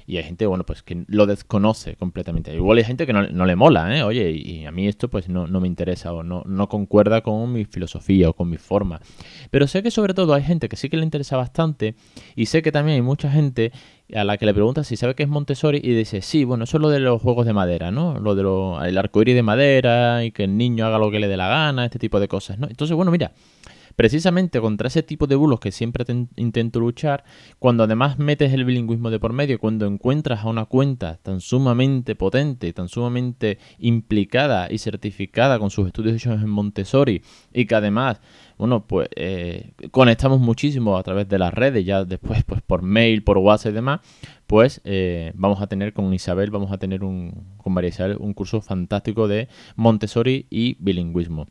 y 0.08 0.18
hay 0.18 0.24
gente, 0.24 0.46
bueno, 0.46 0.66
pues 0.66 0.84
que 0.84 1.04
lo 1.08 1.26
desconoce 1.26 1.96
completamente. 1.96 2.54
Igual 2.54 2.78
hay 2.78 2.84
gente 2.84 3.08
que 3.08 3.14
no, 3.14 3.46
le 3.46 3.56
mola, 3.56 3.98
¿eh? 3.98 4.04
Oye, 4.04 4.32
y, 4.32 4.66
a 4.66 4.72
mí 4.72 4.88
esto 4.88 5.10
pues 5.10 5.30
no, 5.30 5.48
me 5.48 5.68
interesa 5.68 6.14
o 6.14 6.24
no, 6.24 6.44
no 6.46 6.70
concuerda 6.70 7.22
con 7.22 7.52
mi 7.52 7.66
filosofía 7.66 8.30
o 8.30 8.34
con 8.34 8.50
mi 8.50 8.58
forma. 8.58 9.02
Pero 9.50 9.68
sé 9.68 9.82
que 9.82 9.92
sobre 9.92 10.14
todo 10.14 10.34
hay 10.34 10.44
gente 10.44 10.70
que 10.70 10.76
sí 10.76 10.90
que 10.90 10.98
le 10.98 11.04
interesa 11.04 11.38
bastante 11.38 11.96
y 12.36 12.46
sé 12.46 12.62
que 12.62 12.72
también 12.72 12.96
hay 12.96 13.02
mucha 13.02 13.32
gente 13.32 13.72
a 14.14 14.24
la 14.24 14.38
que 14.38 14.46
le 14.46 14.54
preguntas 14.54 14.86
si 14.86 14.96
sabe 14.96 15.16
qué 15.16 15.24
es 15.24 15.30
Montessori 15.30 15.80
y 15.84 15.96
dice, 15.96 16.22
sí, 16.22 16.44
bueno, 16.44 16.66
eso 16.66 16.78
es 16.78 16.82
lo 16.82 16.90
de 16.90 17.00
los 17.00 17.22
juegos 17.22 17.48
de 17.48 17.54
madera, 17.54 17.90
¿no? 17.90 18.20
Lo 18.20 18.36
de 18.36 18.44
lo, 18.44 18.84
el 18.84 18.98
arcoíris 18.98 19.34
de 19.34 19.42
madera 19.42 20.24
y 20.24 20.32
que 20.32 20.44
el 20.44 20.56
niño 20.56 20.86
haga 20.86 21.00
lo 21.00 21.10
que 21.10 21.20
le 21.20 21.28
dé 21.28 21.38
la 21.38 21.48
gana, 21.48 21.86
este 21.86 21.98
tipo 21.98 22.20
de 22.20 22.28
cosas, 22.28 22.60
¿no? 22.60 22.68
Entonces, 22.68 22.96
bueno, 22.96 23.12
mira, 23.12 23.32
Precisamente 23.96 24.60
contra 24.60 24.88
ese 24.88 25.04
tipo 25.04 25.28
de 25.28 25.36
bulos 25.36 25.60
que 25.60 25.72
siempre 25.72 26.06
intento 26.36 26.80
luchar, 26.80 27.24
cuando 27.60 27.84
además 27.84 28.20
metes 28.20 28.54
el 28.54 28.66
bilingüismo 28.66 29.10
de 29.10 29.20
por 29.20 29.34
medio, 29.34 29.60
cuando 29.60 29.86
encuentras 29.86 30.44
a 30.44 30.50
una 30.50 30.66
cuenta 30.66 31.18
tan 31.18 31.42
sumamente 31.42 32.16
potente, 32.16 32.74
tan 32.74 32.90
sumamente 32.90 33.58
implicada 33.80 34.72
y 34.72 34.78
certificada 34.78 35.60
con 35.60 35.70
sus 35.70 35.88
estudios 35.88 36.16
hechos 36.16 36.42
en 36.42 36.50
Montessori 36.50 37.22
y 37.54 37.66
que 37.66 37.76
además 37.76 38.20
bueno, 38.58 38.86
pues 38.88 39.10
eh, 39.16 39.74
conectamos 39.92 40.40
muchísimo 40.40 40.98
a 40.98 41.04
través 41.04 41.28
de 41.28 41.38
las 41.40 41.54
redes, 41.54 41.86
ya 41.86 42.06
después 42.06 42.44
pues 42.46 42.62
por 42.62 42.82
mail, 42.82 43.24
por 43.24 43.38
WhatsApp 43.38 43.72
y 43.72 43.76
demás, 43.76 44.00
pues 44.48 44.82
eh, 44.86 45.34
vamos 45.36 45.62
a 45.62 45.68
tener 45.68 45.94
con 45.94 46.14
Isabel, 46.14 46.52
vamos 46.52 46.72
a 46.72 46.78
tener 46.78 47.04
un, 47.04 47.34
con 47.58 47.74
María 47.74 47.90
Isabel 47.90 48.18
un 48.20 48.34
curso 48.34 48.62
fantástico 48.62 49.28
de 49.28 49.50
Montessori 49.76 50.48
y 50.50 50.78
bilingüismo. 50.80 51.48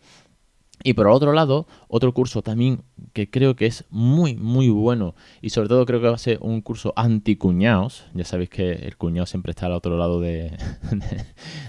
Y 0.87 0.93
por 0.93 1.09
otro 1.09 1.33
lado, 1.33 1.67
otro 1.89 2.13
curso 2.13 2.43
también 2.43 2.83
que 3.15 3.31
creo 3.31 3.57
que 3.57 3.65
es 3.65 3.87
muy, 3.89 4.37
muy 4.37 4.69
bueno 4.69 5.15
y 5.41 5.49
sobre 5.49 5.67
todo 5.67 5.87
creo 5.87 5.99
que 6.03 6.09
va 6.09 6.15
a 6.15 6.19
ser 6.19 6.39
un 6.43 6.61
curso 6.61 6.93
anti-cuñados. 6.95 8.05
Ya 8.13 8.27
sabéis 8.27 8.51
que 8.51 8.73
el 8.73 8.99
cuñado 8.99 9.25
siempre 9.25 9.53
está 9.53 9.65
al 9.65 9.73
otro 9.73 9.97
lado 9.97 10.21
de, 10.21 10.55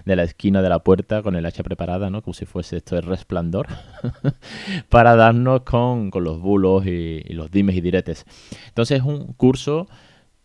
de, 0.04 0.16
la 0.18 0.24
esquina 0.24 0.62
de 0.62 0.68
la 0.68 0.80
puerta 0.80 1.24
con 1.24 1.38
el 1.38 1.46
hacha 1.46 1.64
preparada, 1.64 2.10
¿no? 2.10 2.24
Como 2.24 2.34
si 2.34 2.46
fuese 2.46 2.76
esto 2.76 2.98
el 2.98 3.04
resplandor, 3.04 3.68
para 4.90 5.16
darnos 5.16 5.62
con, 5.62 6.12
los 6.14 6.42
bulos 6.42 6.86
y, 6.86 7.22
los 7.30 7.50
dimes 7.50 7.78
y 7.78 7.82
diretes. 7.82 8.26
Entonces 8.68 9.00
es 9.00 9.06
un 9.06 9.32
curso 9.32 9.88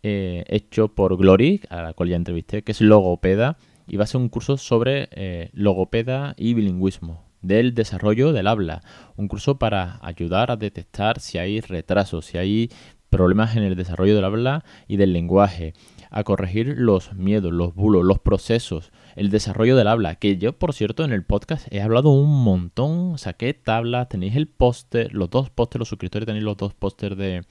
eh, 0.05 0.45
hecho 0.47 0.95
por 0.95 1.17
Glory, 1.17 1.63
a 1.71 1.83
la 1.83 1.93
cual 1.93 2.11
ya 2.11 2.17
entrevisté, 2.17 2.63
que 2.63 2.71
es 2.71 2.81
logopeda 2.81 3.59
y 3.89 3.97
va 3.97 4.05
a 4.05 4.07
ser 4.07 4.21
un 4.21 4.29
curso 4.29 4.57
sobre 4.59 5.09
eh, 5.11 5.51
logopeda 5.55 6.35
y 6.39 6.55
bilingüismo 6.55 7.30
del 7.43 7.75
desarrollo 7.75 8.33
del 8.33 8.47
habla. 8.47 8.83
Un 9.17 9.29
curso 9.29 9.59
para 9.59 9.99
ayudar 10.03 10.51
a 10.51 10.57
detectar 10.57 11.21
si 11.21 11.39
hay 11.39 11.61
retrasos, 11.61 12.27
si 12.27 12.39
hay 12.39 12.71
problemas 13.11 13.57
en 13.57 13.65
el 13.65 13.77
desarrollo 13.77 14.15
del 14.15 14.25
habla 14.25 14.65
y 14.87 14.97
del 14.97 15.13
lenguaje, 15.13 15.75
a 16.11 16.25
corregir 16.25 16.75
los 16.79 17.13
miedos, 17.15 17.53
los 17.53 17.75
bulos, 17.75 18.05
los 18.05 18.19
procesos, 18.19 18.93
el 19.17 19.31
desarrollo 19.31 19.77
del 19.77 19.89
habla, 19.89 20.15
que 20.17 20.39
yo 20.39 20.53
por 20.59 20.73
cierto 20.73 21.05
en 21.05 21.13
el 21.13 21.25
podcast 21.25 21.67
he 21.73 21.83
hablado 21.83 22.11
un 22.11 22.43
montón, 22.43 23.19
saqué 23.19 23.55
tablas, 23.55 24.09
tenéis 24.09 24.37
el 24.37 24.49
póster, 24.49 25.13
los 25.13 25.31
dos 25.31 25.51
pósteres, 25.51 25.81
los 25.81 25.89
suscriptores 25.89 26.27
tenéis 26.27 26.45
los 26.45 26.57
dos 26.57 26.75
pósters 26.75 27.17
de, 27.17 27.45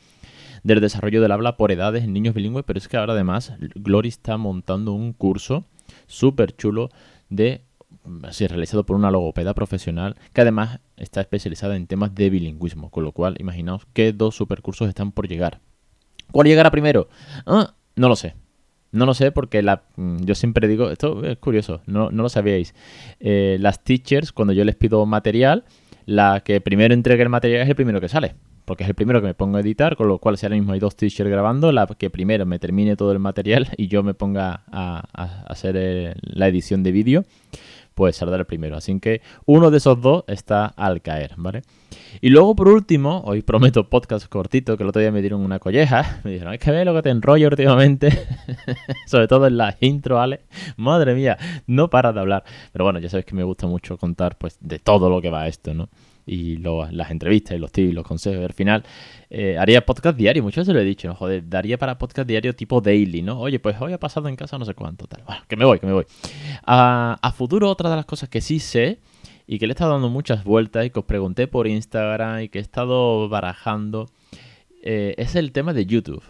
del 0.63 0.81
desarrollo 0.81 1.21
del 1.21 1.31
habla 1.31 1.57
por 1.57 1.71
edades 1.71 2.03
en 2.03 2.13
niños 2.13 2.33
bilingües, 2.33 2.65
pero 2.65 2.79
es 2.79 2.87
que 2.87 2.97
ahora 2.97 3.13
además 3.13 3.53
Glory 3.75 4.09
está 4.09 4.37
montando 4.37 4.93
un 4.93 5.13
curso 5.13 5.65
súper 6.07 6.55
chulo 6.55 6.89
de 7.29 7.63
realizado 8.47 8.85
por 8.85 8.95
una 8.95 9.11
logopeda 9.11 9.53
profesional 9.53 10.15
que 10.33 10.41
además 10.41 10.79
está 10.97 11.21
especializada 11.21 11.75
en 11.75 11.87
temas 11.87 12.15
de 12.15 12.29
bilingüismo, 12.29 12.89
con 12.89 13.03
lo 13.03 13.11
cual 13.11 13.35
imaginaos 13.39 13.85
qué 13.93 14.13
dos 14.13 14.35
supercursos 14.35 14.89
están 14.89 15.11
por 15.11 15.27
llegar. 15.27 15.59
¿Cuál 16.31 16.47
llegará 16.47 16.71
primero? 16.71 17.09
Ah, 17.45 17.73
no 17.95 18.07
lo 18.07 18.15
sé. 18.15 18.35
No 18.91 19.05
lo 19.05 19.13
sé 19.13 19.31
porque 19.31 19.61
la, 19.61 19.83
mm, 19.97 20.23
yo 20.23 20.33
siempre 20.35 20.67
digo, 20.67 20.89
esto 20.89 21.23
es 21.23 21.37
curioso, 21.37 21.81
no, 21.85 22.09
lo 22.09 22.29
sabíais. 22.29 22.73
Eh, 23.19 23.57
las 23.59 23.83
teachers, 23.83 24.31
cuando 24.31 24.53
yo 24.53 24.63
les 24.63 24.75
pido 24.75 25.05
material, 25.05 25.63
la 26.05 26.41
que 26.43 26.59
primero 26.59 26.93
entregue 26.93 27.21
el 27.21 27.29
material 27.29 27.61
es 27.61 27.69
el 27.69 27.75
primero 27.75 28.01
que 28.01 28.09
sale 28.09 28.35
porque 28.69 28.83
es 28.83 28.89
el 28.89 28.93
primero 28.93 29.19
que 29.19 29.25
me 29.25 29.33
pongo 29.33 29.57
a 29.57 29.61
editar, 29.61 29.95
con 29.95 30.07
lo 30.07 30.19
cual 30.19 30.37
si 30.37 30.45
ahora 30.45 30.55
mismo 30.55 30.73
hay 30.73 30.79
dos 30.79 30.95
teachers 30.95 31.27
grabando, 31.27 31.71
la 31.71 31.87
que 31.87 32.11
primero 32.11 32.45
me 32.45 32.59
termine 32.59 32.95
todo 32.95 33.11
el 33.11 33.17
material 33.17 33.67
y 33.77 33.87
yo 33.87 34.03
me 34.03 34.13
ponga 34.13 34.61
a, 34.71 34.99
hacer 35.47 35.75
eh, 35.75 36.13
la 36.21 36.47
edición 36.47 36.83
de 36.83 36.91
vídeo, 36.91 37.25
pues 37.99 38.15
saldrá 38.15 38.37
el 38.37 38.45
primero. 38.45 38.77
Así 38.77 38.97
que 39.01 39.21
uno 39.45 39.71
de 39.71 39.77
esos 39.77 39.99
dos 40.01 40.23
está 40.27 40.67
al 40.67 41.01
caer, 41.01 41.33
¿vale? 41.35 41.63
Y 42.21 42.29
luego, 42.29 42.55
por 42.55 42.69
último, 42.69 43.21
hoy 43.25 43.41
prometo 43.41 43.89
podcast 43.89 44.25
cortito, 44.29 44.77
que 44.77 44.83
el 44.83 44.89
otro 44.89 45.01
día 45.01 45.11
me 45.11 45.19
dieron 45.19 45.41
una 45.41 45.59
colleja. 45.59 46.21
Me 46.23 46.31
dijeron, 46.31 46.53
es 46.53 46.61
que 46.61 46.71
ve 46.71 46.85
lo 46.85 46.93
que 46.93 47.01
te 47.01 47.09
enrollo 47.09 47.49
últimamente. 47.49 48.25
Sobre 49.05 49.27
todo 49.27 49.47
en 49.47 49.57
la 49.57 49.75
intro, 49.81 50.21
Ale. 50.21 50.39
Madre 50.77 51.13
mía, 51.13 51.37
no 51.67 51.89
para 51.89 52.13
de 52.13 52.21
hablar. 52.21 52.45
Pero 52.71 52.85
bueno, 52.85 52.99
ya 52.99 53.09
sabes 53.09 53.25
que 53.25 53.35
me 53.35 53.43
gusta 53.43 53.67
mucho 53.67 53.97
contar 53.97 54.37
pues 54.37 54.57
de 54.61 54.79
todo 54.79 55.09
lo 55.09 55.21
que 55.21 55.29
va 55.29 55.49
esto, 55.49 55.73
¿no? 55.73 55.89
Y 56.29 56.57
las 56.57 57.11
entrevistas 57.11 57.57
y 57.57 57.59
los 57.59 57.71
tips 57.71 57.91
y 57.91 57.93
los 57.93 58.05
consejos. 58.05 58.45
Al 58.45 58.53
final 58.53 58.83
eh, 59.29 59.57
haría 59.57 59.85
podcast 59.85 60.17
diario, 60.17 60.43
muchas 60.43 60.67
veces 60.67 60.75
lo 60.75 60.81
he 60.81 60.85
dicho, 60.85 61.13
joder, 61.15 61.49
daría 61.49 61.77
para 61.77 61.97
podcast 61.97 62.27
diario 62.27 62.55
tipo 62.55 62.81
daily, 62.81 63.21
¿no? 63.21 63.39
Oye, 63.39 63.59
pues 63.59 63.75
hoy 63.79 63.93
ha 63.93 63.99
pasado 63.99 64.27
en 64.27 64.35
casa 64.35 64.57
no 64.57 64.65
sé 64.65 64.73
cuánto, 64.73 65.07
tal. 65.07 65.23
Bueno, 65.25 65.41
que 65.47 65.55
me 65.55 65.65
voy, 65.65 65.79
que 65.79 65.87
me 65.87 65.93
voy. 65.93 66.05
a 66.65 67.33
futuro, 67.35 67.69
otra 67.69 67.89
de 67.89 67.95
las 67.95 68.05
cosas 68.05 68.29
que 68.29 68.41
sí 68.41 68.59
sé 68.59 68.99
y 69.47 69.57
que 69.57 69.65
le 69.65 69.71
he 69.71 69.73
estado 69.73 69.93
dando 69.93 70.09
muchas 70.09 70.43
vueltas 70.43 70.85
y 70.85 70.91
que 70.91 70.99
os 70.99 71.05
pregunté 71.05 71.47
por 71.47 71.65
Instagram 71.65 72.41
y 72.41 72.49
que 72.49 72.59
he 72.59 72.61
estado 72.61 73.27
barajando 73.29 74.05
eh, 74.83 75.15
es 75.17 75.35
el 75.35 75.51
tema 75.51 75.73
de 75.73 75.87
YouTube. 75.87 76.21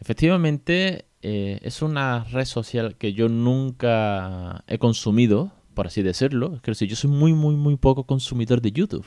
Efectivamente, 0.00 1.04
eh, 1.20 1.58
es 1.62 1.82
una 1.82 2.24
red 2.24 2.46
social 2.46 2.96
que 2.96 3.12
yo 3.12 3.28
nunca 3.28 4.64
he 4.68 4.78
consumido, 4.78 5.52
por 5.76 5.86
así 5.86 6.02
decirlo. 6.02 6.52
Quiero 6.62 6.72
decir, 6.72 6.88
yo 6.88 6.96
soy 6.96 7.10
muy, 7.10 7.34
muy, 7.34 7.54
muy 7.54 7.76
poco 7.76 8.04
consumidor 8.04 8.62
de 8.62 8.72
YouTube. 8.72 9.06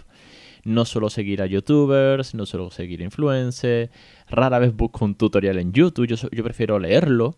No 0.63 0.85
suelo 0.85 1.09
seguir 1.09 1.41
a 1.41 1.47
youtubers, 1.47 2.35
no 2.35 2.45
suelo 2.45 2.69
seguir 2.69 3.01
influencers, 3.01 3.89
rara 4.29 4.59
vez 4.59 4.75
busco 4.75 5.03
un 5.03 5.15
tutorial 5.15 5.57
en 5.57 5.73
YouTube, 5.73 6.07
yo, 6.07 6.43
prefiero 6.43 6.77
leerlo. 6.79 7.35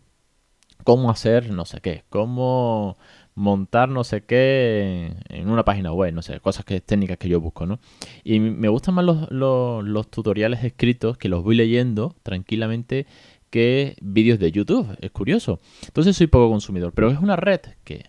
Cómo 0.84 1.12
hacer 1.12 1.52
no 1.52 1.66
sé 1.66 1.80
qué, 1.80 2.04
cómo 2.10 2.98
montar 3.36 3.88
no 3.88 4.04
sé 4.04 4.26
qué 4.26 5.16
en 5.30 5.48
una 5.50 5.64
página 5.64 5.94
web, 5.94 6.12
no 6.12 6.24
sé, 6.24 6.40
cosas 6.40 6.66
que 6.66 6.82
técnicas 6.82 7.18
que 7.18 7.30
yo 7.30 7.40
busco, 7.40 7.68
¿no? 7.68 7.80
Y 8.24 8.40
me 8.40 8.68
gustan 8.68 8.96
más 8.96 9.06
los, 9.06 9.32
los, 9.32 10.10
tutoriales 10.10 10.64
escritos 10.64 11.20
que 11.20 11.30
los 11.30 11.44
voy 11.44 11.56
leyendo 11.56 12.16
tranquilamente 12.24 13.06
que 13.52 13.96
vídeos 14.02 14.40
de 14.40 14.52
YouTube, 14.52 14.98
es 15.00 15.12
curioso. 15.12 15.60
Entonces 15.86 16.18
soy 16.18 16.26
poco 16.26 16.50
consumidor, 16.50 16.94
pero 16.94 17.12
es 17.12 17.20
una 17.20 17.36
red 17.36 17.62
que 17.84 18.06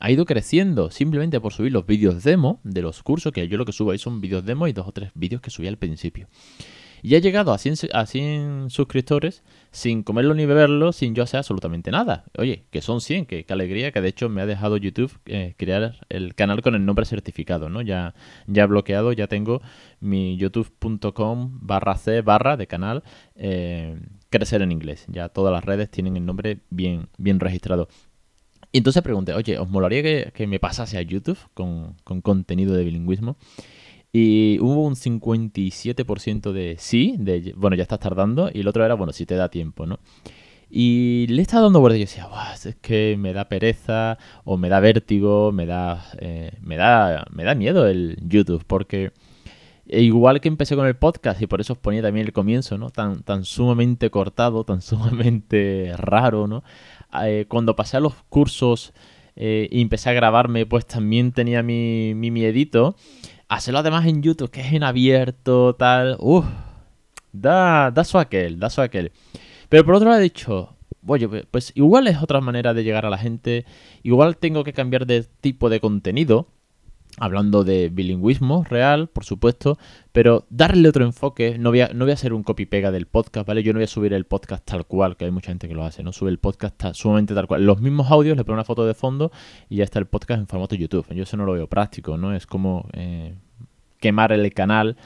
ha 0.00 0.10
ido 0.10 0.24
creciendo 0.24 0.90
simplemente 0.90 1.40
por 1.40 1.52
subir 1.52 1.72
los 1.72 1.86
vídeos 1.86 2.24
demo 2.24 2.60
de 2.64 2.82
los 2.82 3.02
cursos, 3.02 3.32
que 3.32 3.46
yo 3.46 3.58
lo 3.58 3.66
que 3.66 3.72
subo 3.72 3.92
ahí 3.92 3.98
son 3.98 4.20
vídeos 4.20 4.44
demo 4.44 4.66
y 4.66 4.72
dos 4.72 4.88
o 4.88 4.92
tres 4.92 5.10
vídeos 5.14 5.42
que 5.42 5.50
subí 5.50 5.68
al 5.68 5.76
principio. 5.76 6.26
Y 7.02 7.14
he 7.14 7.20
llegado 7.20 7.52
a 7.52 7.58
100, 7.58 8.68
suscriptores 8.68 9.42
sin 9.70 10.02
comerlo 10.02 10.34
ni 10.34 10.44
beberlo, 10.46 10.92
sin 10.92 11.14
yo 11.14 11.22
hacer 11.22 11.38
absolutamente 11.38 11.90
nada. 11.90 12.24
Oye, 12.36 12.64
que 12.70 12.82
son 12.82 13.00
100, 13.00 13.26
que, 13.26 13.46
alegría, 13.48 13.92
que 13.92 14.00
de 14.00 14.08
hecho 14.08 14.28
me 14.28 14.42
ha 14.42 14.46
dejado 14.46 14.76
YouTube 14.76 15.12
eh, 15.26 15.54
crear 15.56 16.06
el 16.08 16.34
canal 16.34 16.60
con 16.60 16.74
el 16.74 16.84
nombre 16.84 17.06
certificado, 17.06 17.70
¿no? 17.70 17.80
Ya, 17.80 18.14
ya 18.46 18.66
bloqueado, 18.66 19.12
ya 19.12 19.28
tengo 19.28 19.62
mi 20.00 20.36
youtube.com 20.36 21.58
barra 21.62 21.96
C 21.96 22.20
barra 22.20 22.56
de 22.56 22.66
canal 22.66 23.02
eh, 23.34 23.98
crecer 24.28 24.60
en 24.62 24.72
inglés. 24.72 25.06
Ya 25.08 25.30
todas 25.30 25.52
las 25.52 25.64
redes 25.64 25.90
tienen 25.90 26.16
el 26.16 26.26
nombre 26.26 26.60
bien, 26.68 27.08
bien 27.16 27.40
registrado. 27.40 27.88
Y 28.72 28.78
entonces 28.78 29.02
pregunté, 29.02 29.34
oye, 29.34 29.58
¿os 29.58 29.68
molaría 29.68 30.30
que, 30.30 30.46
me 30.46 30.60
pasase 30.60 30.96
a 30.96 31.02
YouTube 31.02 31.38
con, 31.54 31.96
con 32.04 32.20
contenido 32.20 32.74
de 32.74 32.84
bilingüismo? 32.84 33.36
Y 34.12 34.58
hubo 34.60 34.84
un 34.84 34.94
57% 34.94 36.52
de 36.52 36.76
sí, 36.78 37.14
de 37.18 37.52
bueno, 37.56 37.76
ya 37.76 37.82
estás 37.82 38.00
tardando, 38.00 38.50
y 38.52 38.60
el 38.60 38.68
otro 38.68 38.84
era, 38.84 38.94
bueno, 38.94 39.12
si 39.12 39.26
te 39.26 39.36
da 39.36 39.48
tiempo, 39.48 39.86
¿no? 39.86 40.00
Y 40.68 41.26
le 41.28 41.42
estaba 41.42 41.64
dando 41.64 41.80
vueltas 41.80 41.98
y 41.98 42.00
yo 42.00 42.06
decía, 42.06 42.70
es 42.70 42.76
que 42.76 43.16
me 43.18 43.32
da 43.32 43.48
pereza, 43.48 44.18
o 44.44 44.56
me 44.56 44.68
da 44.68 44.80
vértigo, 44.80 45.50
me 45.52 45.66
da, 45.66 46.04
eh, 46.18 46.52
me 46.60 46.76
da, 46.76 47.26
me 47.32 47.44
da 47.44 47.54
miedo 47.56 47.86
el 47.88 48.18
YouTube, 48.22 48.64
porque 48.66 49.12
igual 49.86 50.40
que 50.40 50.48
empecé 50.48 50.76
con 50.76 50.86
el 50.86 50.96
podcast, 50.96 51.42
y 51.42 51.46
por 51.46 51.60
eso 51.60 51.72
os 51.74 51.78
ponía 51.78 52.02
también 52.02 52.26
el 52.26 52.32
comienzo, 52.32 52.78
¿no? 52.78 52.90
Tan, 52.90 53.22
tan 53.22 53.44
sumamente 53.44 54.10
cortado, 54.10 54.64
tan 54.64 54.80
sumamente 54.82 55.92
raro, 55.96 56.46
¿no? 56.46 56.62
Eh, 57.24 57.46
cuando 57.48 57.76
pasé 57.76 57.96
a 57.96 58.00
los 58.00 58.14
cursos 58.28 58.92
eh, 59.36 59.68
y 59.70 59.80
empecé 59.80 60.10
a 60.10 60.12
grabarme, 60.14 60.66
pues 60.66 60.86
también 60.86 61.32
tenía 61.32 61.62
mi, 61.62 62.14
mi 62.14 62.30
miedito 62.30 62.96
hacerlo 63.50 63.80
además 63.80 64.06
en 64.06 64.22
YouTube, 64.22 64.50
que 64.50 64.60
es 64.60 64.72
en 64.72 64.84
abierto, 64.84 65.74
tal, 65.74 66.16
uff, 66.20 66.46
da, 67.32 67.90
da 67.90 68.04
su 68.04 68.18
aquel, 68.18 68.58
da 68.58 68.70
su 68.70 68.80
aquel. 68.80 69.12
Pero 69.68 69.84
por 69.84 69.96
otro 69.96 70.08
lado 70.08 70.20
he 70.20 70.24
dicho, 70.24 70.76
pues, 71.04 71.22
pues 71.50 71.72
igual 71.74 72.06
es 72.06 72.22
otra 72.22 72.40
manera 72.40 72.72
de 72.74 72.84
llegar 72.84 73.04
a 73.04 73.10
la 73.10 73.18
gente, 73.18 73.66
igual 74.02 74.36
tengo 74.36 74.64
que 74.64 74.72
cambiar 74.72 75.06
de 75.06 75.24
tipo 75.40 75.68
de 75.68 75.80
contenido, 75.80 76.46
hablando 77.20 77.62
de 77.62 77.90
bilingüismo 77.90 78.64
real, 78.64 79.08
por 79.08 79.24
supuesto, 79.24 79.78
pero 80.10 80.46
darle 80.50 80.88
otro 80.88 81.04
enfoque, 81.04 81.58
no 81.58 81.70
voy 81.70 81.82
a, 81.82 81.90
no 81.94 82.06
voy 82.06 82.10
a 82.10 82.14
hacer 82.14 82.32
un 82.32 82.42
copy-pega 82.42 82.90
del 82.90 83.06
podcast, 83.06 83.46
¿vale? 83.46 83.62
Yo 83.62 83.72
no 83.72 83.78
voy 83.78 83.84
a 83.84 83.88
subir 83.88 84.12
el 84.14 84.24
podcast 84.24 84.64
tal 84.64 84.86
cual, 84.86 85.16
que 85.16 85.26
hay 85.26 85.30
mucha 85.30 85.48
gente 85.48 85.68
que 85.68 85.74
lo 85.74 85.84
hace, 85.84 86.02
¿no? 86.02 86.12
Sube 86.12 86.30
el 86.30 86.38
podcast 86.38 86.82
sumamente 86.94 87.34
tal 87.34 87.46
cual. 87.46 87.64
Los 87.64 87.80
mismos 87.80 88.10
audios, 88.10 88.36
le 88.36 88.44
pongo 88.44 88.54
una 88.54 88.64
foto 88.64 88.86
de 88.86 88.94
fondo 88.94 89.30
y 89.68 89.76
ya 89.76 89.84
está 89.84 89.98
el 89.98 90.06
podcast 90.06 90.40
en 90.40 90.46
formato 90.46 90.74
YouTube. 90.74 91.06
Yo 91.14 91.22
eso 91.22 91.36
no 91.36 91.44
lo 91.44 91.52
veo 91.52 91.68
práctico, 91.68 92.16
¿no? 92.16 92.34
Es 92.34 92.46
como 92.46 92.88
eh, 92.94 93.34
quemar 94.00 94.32
el 94.32 94.52
canal 94.52 94.96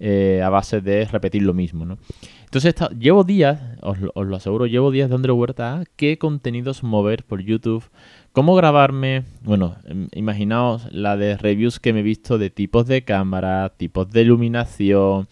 eh, 0.00 0.42
a 0.42 0.48
base 0.48 0.80
de 0.80 1.04
repetir 1.06 1.42
lo 1.42 1.54
mismo, 1.54 1.84
¿no? 1.84 1.98
Entonces, 2.44 2.74
llevo 2.98 3.24
días, 3.24 3.60
os, 3.82 3.98
lo 4.00 4.36
aseguro, 4.36 4.66
llevo 4.66 4.92
días 4.92 5.10
dándole 5.10 5.32
vuelta 5.32 5.80
a 5.80 5.84
qué 5.96 6.18
contenidos 6.18 6.84
mover 6.84 7.24
por 7.24 7.42
YouTube, 7.42 7.84
cómo 8.34 8.56
grabarme. 8.56 9.22
Bueno, 9.42 9.76
em, 9.84 10.08
imaginaos 10.12 10.92
la 10.92 11.16
de 11.16 11.36
reviews 11.36 11.78
que 11.78 11.92
me 11.92 12.00
he 12.00 12.02
visto 12.02 12.36
de 12.36 12.50
tipos 12.50 12.84
de 12.86 13.04
cámara, 13.04 13.72
tipos 13.76 14.10
de 14.10 14.22
iluminación. 14.22 15.28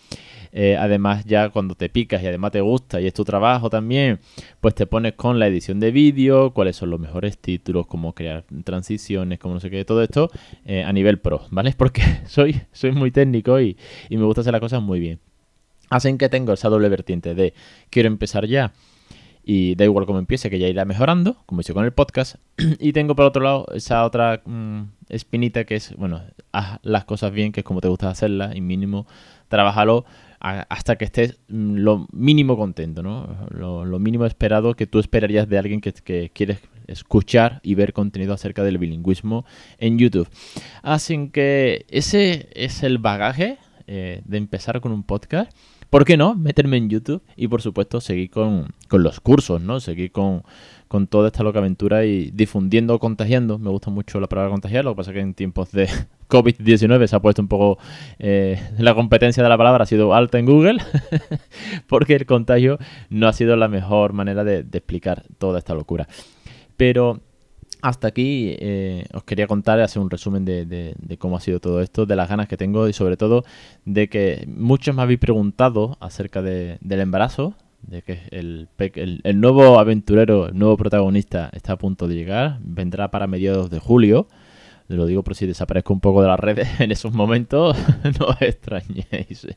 Eh, 0.53 0.77
además, 0.79 1.25
ya 1.25 1.49
cuando 1.49 1.75
te 1.75 1.89
picas 1.89 2.23
y 2.23 2.27
además 2.29 2.53
te 2.53 2.61
gusta 2.61 3.01
y 3.01 3.07
es 3.09 3.15
tu 3.15 3.25
trabajo 3.25 3.71
también, 3.71 4.21
pues 4.61 4.77
te 4.77 4.87
pones 4.87 5.15
con 5.15 5.41
la 5.41 5.49
edición 5.49 5.81
de 5.81 5.91
vídeo, 5.91 6.53
cuáles 6.55 6.77
son 6.77 6.91
los 6.91 7.01
mejores 7.01 7.39
títulos, 7.39 7.87
cómo 7.89 8.15
crear 8.15 8.45
transiciones, 8.63 9.41
cómo 9.41 9.55
no 9.55 9.61
sé 9.61 9.69
qué, 9.69 9.85
todo 9.85 10.03
esto 10.03 10.31
eh, 10.65 10.85
a 10.85 10.93
nivel 10.93 11.19
pro, 11.19 11.47
¿vale? 11.51 11.73
Porque 11.77 12.03
soy, 12.27 12.63
soy 12.71 12.93
muy 12.93 13.11
técnico 13.11 13.61
y, 13.61 13.77
y 14.11 14.17
me 14.17 14.25
gusta 14.25 14.43
hacer 14.43 14.53
las 14.53 14.61
cosas 14.61 14.81
muy 14.81 15.01
bien 15.01 15.19
hacen 15.91 16.17
que 16.17 16.31
tengo 16.31 16.55
esa 16.55 16.71
doble 16.71 16.89
vertiente 16.89 17.35
de 17.35 17.53
quiero 17.91 18.07
empezar 18.07 18.47
ya 18.47 18.73
y 19.45 19.75
da 19.75 19.85
igual 19.85 20.07
cómo 20.07 20.19
empiece, 20.19 20.51
que 20.51 20.59
ya 20.59 20.69
irá 20.69 20.85
mejorando, 20.85 21.37
como 21.47 21.61
hice 21.61 21.75
con 21.75 21.85
el 21.85 21.93
podcast. 21.93 22.37
y 22.79 22.93
tengo 22.93 23.17
por 23.17 23.25
otro 23.27 23.43
lado 23.43 23.67
esa 23.75 24.05
otra 24.05 24.43
mm, 24.45 24.83
espinita 25.09 25.65
que 25.65 25.77
es, 25.77 25.95
bueno, 25.97 26.23
haz 26.53 26.79
las 26.83 27.05
cosas 27.05 27.33
bien, 27.33 27.53
que 27.53 27.61
es 27.61 27.65
como 27.65 27.81
te 27.81 27.89
gusta 27.89 28.11
hacerlas, 28.11 28.55
y 28.55 28.61
mínimo, 28.61 29.07
trabájalo 29.49 30.05
hasta 30.41 30.97
que 30.97 31.05
estés 31.05 31.39
mm, 31.49 31.77
lo 31.77 32.09
mínimo 32.13 32.57
contento, 32.57 33.03
¿no? 33.03 33.47
Lo, 33.51 33.99
mínimo 33.99 34.27
esperado 34.27 34.75
que 34.75 34.87
tú 34.87 34.99
esperarías 34.99 35.49
de 35.49 35.59
alguien 35.59 35.81
que, 35.81 35.93
que 35.93 36.31
quieres 36.35 36.59
escuchar 36.89 37.61
y 37.63 37.75
ver 37.75 37.93
contenido 37.93 38.35
acerca 38.35 38.65
del 38.65 38.79
bilingüismo 38.79 39.45
en 39.79 39.99
YouTube. 39.99 40.29
Así 40.83 41.31
que 41.31 41.87
ese 41.89 42.49
es 42.55 42.83
el 42.83 42.99
bagaje 42.99 43.59
eh, 43.87 44.23
de 44.25 44.39
empezar 44.39 44.81
con 44.81 44.93
un 44.93 45.03
podcast. 45.03 45.53
¿Por 45.93 46.07
qué 46.07 46.17
no? 46.17 46.35
Meterme 46.35 46.79
en 46.79 46.89
YouTube 46.89 47.21
y 47.37 47.49
por 47.49 47.61
supuesto 47.61 48.01
seguir 48.01 48.31
con, 48.31 48.73
los 48.93 49.21
cursos, 49.21 49.61
¿no? 49.61 49.79
Seguir 49.79 50.11
con, 50.11 50.43
toda 51.11 51.27
esta 51.27 51.43
loca 51.43 51.59
aventura 51.59 52.07
y 52.07 52.31
difundiendo, 52.31 52.99
contagiando. 52.99 53.59
Me 53.59 53.69
gusta 53.69 53.91
mucho 53.91 54.19
la 54.19 54.27
palabra 54.27 54.51
contagiar, 54.51 54.87
lo 54.87 54.93
que 54.93 54.97
pasa 54.97 55.11
es 55.11 55.17
que 55.17 55.21
en 55.21 55.35
tiempos 55.35 55.71
de 55.71 55.91
COVID-19 56.31 57.07
se 57.09 57.15
ha 57.15 57.21
puesto 57.21 57.43
un 57.43 57.49
poco... 57.49 57.79
Eh, 58.19 58.59
la 58.79 58.95
competencia 58.95 59.43
de 59.43 59.51
la 59.51 59.59
palabra 59.59 59.83
ha 59.83 59.87
sido 59.87 60.15
alta 60.15 60.39
en 60.39 60.47
Google 60.47 60.79
porque 61.89 62.15
el 62.15 62.25
contagio 62.25 62.79
no 63.11 63.29
ha 63.29 63.35
sido 63.35 63.55
la 63.57 63.69
mejor 63.69 64.15
manera 64.15 64.45
de 64.45 64.61
explicar 64.61 65.25
toda 65.37 65.59
esta 65.59 65.75
locura. 65.75 66.09
Pero 66.79 67.21
hasta 67.83 68.07
aquí 68.07 68.55
eh, 68.61 69.05
os 69.13 69.25
quería 69.25 69.49
contar, 69.49 69.81
hacer 69.81 70.01
un 70.01 70.09
resumen 70.09 70.45
de, 70.45 70.95
cómo 71.19 71.37
ha 71.37 71.41
sido 71.41 71.59
todo 71.59 71.83
esto, 71.83 72.07
de 72.07 72.15
las 72.17 72.29
ganas 72.29 72.47
que 72.47 72.57
tengo 72.57 72.89
y 72.89 72.93
sobre 72.93 73.17
todo 73.17 73.45
de 73.85 74.09
que 74.09 74.47
muchos 74.47 74.95
me 74.95 75.03
habéis 75.03 75.19
preguntado 75.19 75.97
acerca 76.01 76.43
del 76.43 76.79
embarazo, 76.81 77.55
de 77.83 78.03
que 78.03 78.21
el, 78.31 78.69
nuevo 79.41 79.81
aventurero, 79.81 80.47
el 80.47 80.57
nuevo 80.57 80.77
protagonista 80.77 81.51
está 81.53 81.73
a 81.73 81.79
punto 81.79 82.07
de 82.07 82.15
llegar, 82.15 82.61
vendrá 82.63 83.11
para 83.11 83.27
mediados 83.27 83.69
de 83.69 83.81
julio. 83.81 84.29
Lo 84.87 85.07
digo 85.07 85.25
por 85.25 85.35
si 85.35 85.47
desaparezco 85.47 85.93
un 85.93 86.01
poco 86.01 86.23
de 86.23 86.29
las 86.29 86.39
redes 86.39 86.69
en 86.81 86.93
esos 86.93 87.13
momentos, 87.13 87.77
no 88.21 88.27
os 88.27 88.43
extrañéis. 88.43 89.49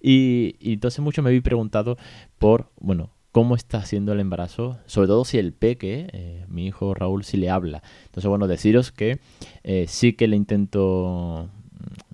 Y, 0.00 0.56
y 0.58 0.72
entonces 0.72 1.00
muchos 1.00 1.22
me 1.22 1.28
habéis 1.28 1.42
preguntado 1.42 1.98
por, 2.38 2.70
bueno, 2.80 3.10
cómo 3.32 3.56
está 3.56 3.78
haciendo 3.78 4.12
el 4.12 4.20
embarazo, 4.20 4.78
sobre 4.86 5.08
todo 5.08 5.24
si 5.24 5.38
el 5.38 5.54
peque, 5.54 6.08
eh, 6.12 6.44
mi 6.48 6.66
hijo 6.66 6.94
Raúl, 6.94 7.24
si 7.24 7.38
le 7.38 7.50
habla. 7.50 7.82
Entonces, 8.04 8.28
bueno, 8.28 8.46
deciros 8.46 8.92
que 8.92 9.18
eh, 9.64 9.86
sí 9.88 10.12
que 10.12 10.28
le 10.28 10.36
intento 10.36 11.48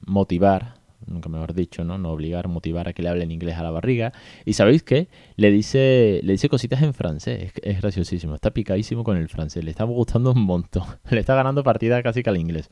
motivar, 0.06 0.76
nunca 1.06 1.28
mejor 1.28 1.54
dicho, 1.54 1.84
¿no? 1.84 1.98
No 1.98 2.12
obligar, 2.12 2.46
motivar 2.46 2.88
a 2.88 2.92
que 2.92 3.02
le 3.02 3.08
hable 3.08 3.24
en 3.24 3.32
inglés 3.32 3.56
a 3.56 3.64
la 3.64 3.72
barriga. 3.72 4.12
Y 4.44 4.52
sabéis 4.52 4.84
qué? 4.84 5.08
Le 5.34 5.50
dice, 5.50 6.20
le 6.22 6.32
dice 6.32 6.48
cositas 6.48 6.82
en 6.82 6.94
francés, 6.94 7.52
es, 7.62 7.80
graciosísimo, 7.80 8.36
está 8.36 8.52
picadísimo 8.52 9.02
con 9.02 9.16
el 9.16 9.28
francés, 9.28 9.64
le 9.64 9.72
está 9.72 9.84
gustando 9.84 10.32
un 10.32 10.42
montón, 10.42 10.84
le 11.10 11.18
está 11.18 11.34
ganando 11.34 11.64
partida 11.64 12.00
casi 12.02 12.22
que 12.22 12.30
al 12.30 12.36
inglés. 12.36 12.70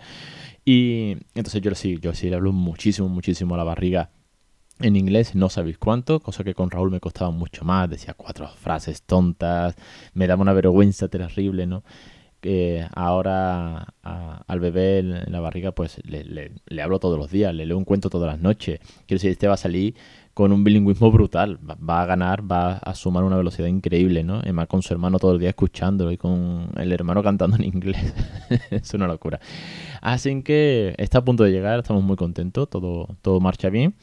Y 0.64 1.16
entonces 1.34 1.60
yo 1.62 1.74
sí, 1.74 1.98
yo 2.00 2.14
sí 2.14 2.30
le 2.30 2.36
hablo 2.36 2.52
muchísimo, 2.52 3.08
muchísimo 3.08 3.54
a 3.54 3.58
la 3.58 3.64
barriga 3.64 4.10
en 4.80 4.96
inglés 4.96 5.34
no 5.34 5.48
sabéis 5.48 5.78
cuánto, 5.78 6.20
cosa 6.20 6.44
que 6.44 6.54
con 6.54 6.70
Raúl 6.70 6.90
me 6.90 7.00
costaba 7.00 7.30
mucho 7.30 7.64
más, 7.64 7.88
decía 7.88 8.14
cuatro 8.14 8.48
frases 8.48 9.02
tontas, 9.02 9.74
me 10.14 10.26
daba 10.26 10.42
una 10.42 10.52
vergüenza 10.52 11.08
terrible, 11.08 11.66
¿no? 11.66 11.82
que 12.40 12.86
ahora 12.94 13.94
al 14.02 14.60
bebé 14.60 14.98
en, 14.98 15.32
la 15.32 15.40
barriga, 15.40 15.72
pues 15.72 16.00
le, 16.04 16.22
le, 16.24 16.82
hablo 16.82 17.00
todos 17.00 17.18
los 17.18 17.30
días, 17.30 17.52
le 17.52 17.66
leo 17.66 17.76
un 17.76 17.84
cuento 17.84 18.08
todas 18.08 18.28
las 18.28 18.40
noches. 18.40 18.78
Quiero 19.06 19.16
decir, 19.16 19.32
este 19.32 19.48
va 19.48 19.54
a 19.54 19.56
salir 19.56 19.96
con 20.36 20.52
un 20.52 20.62
bilingüismo 20.62 21.10
brutal. 21.10 21.58
Va, 21.66 22.02
a 22.02 22.04
ganar, 22.04 22.48
va 22.48 22.74
a 22.76 22.94
sumar 22.94 23.24
una 23.24 23.38
velocidad 23.38 23.68
increíble, 23.68 24.22
¿no? 24.22 24.36
Además 24.36 24.68
con 24.68 24.82
su 24.82 24.92
hermano 24.92 25.18
todo 25.18 25.32
el 25.32 25.40
día 25.40 25.48
escuchándolo 25.48 26.12
y 26.12 26.18
con 26.18 26.68
el 26.76 26.92
hermano 26.92 27.22
cantando 27.22 27.56
en 27.56 27.64
inglés. 27.64 28.12
es 28.70 28.92
una 28.92 29.06
locura. 29.06 29.40
Así 30.02 30.42
que 30.42 30.94
está 30.98 31.18
a 31.18 31.24
punto 31.24 31.42
de 31.42 31.52
llegar, 31.52 31.78
estamos 31.78 32.04
muy 32.04 32.16
contentos, 32.16 32.68
todo, 32.68 33.08
todo 33.22 33.40
marcha 33.40 33.70
bien. 33.70 33.94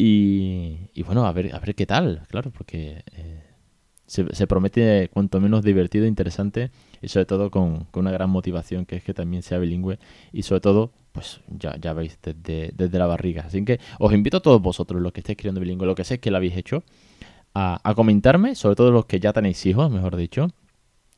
Y, 0.00 1.02
bueno, 1.02 1.26
a 1.26 1.32
ver, 1.32 1.52
a 1.54 1.58
ver 1.58 1.74
qué 1.74 1.84
tal, 1.84 2.22
claro, 2.28 2.52
porque 2.52 3.02
eh, 3.16 3.42
se, 4.06 4.46
promete 4.46 5.10
cuanto 5.12 5.40
menos 5.40 5.64
divertido, 5.64 6.06
interesante 6.06 6.70
y 7.02 7.08
sobre 7.08 7.26
todo 7.26 7.50
con, 7.50 7.88
una 7.94 8.12
gran 8.12 8.30
motivación 8.30 8.86
que 8.86 8.96
es 8.96 9.02
que 9.02 9.12
también 9.12 9.42
sea 9.42 9.58
bilingüe 9.58 9.98
y 10.32 10.44
sobre 10.44 10.60
todo, 10.60 10.92
pues 11.10 11.40
ya, 11.48 11.76
ya 11.80 11.94
veis 11.94 12.16
desde, 12.22 12.72
desde 12.76 12.98
la 12.98 13.06
barriga. 13.06 13.42
Así 13.46 13.64
que 13.64 13.80
os 13.98 14.12
invito 14.12 14.36
a 14.36 14.40
todos 14.40 14.62
vosotros, 14.62 15.02
los 15.02 15.12
que 15.12 15.20
estéis 15.20 15.36
criando 15.36 15.60
bilingüe, 15.60 15.86
lo 15.86 15.96
que 15.96 16.04
sé 16.04 16.20
que 16.20 16.30
lo 16.30 16.36
habéis 16.36 16.56
hecho, 16.56 16.84
a, 17.54 17.80
a 17.82 17.94
comentarme, 17.94 18.54
sobre 18.54 18.76
todo 18.76 18.92
los 18.92 19.06
que 19.06 19.18
ya 19.18 19.32
tenéis 19.32 19.66
hijos, 19.66 19.90
mejor 19.90 20.14
dicho, 20.14 20.48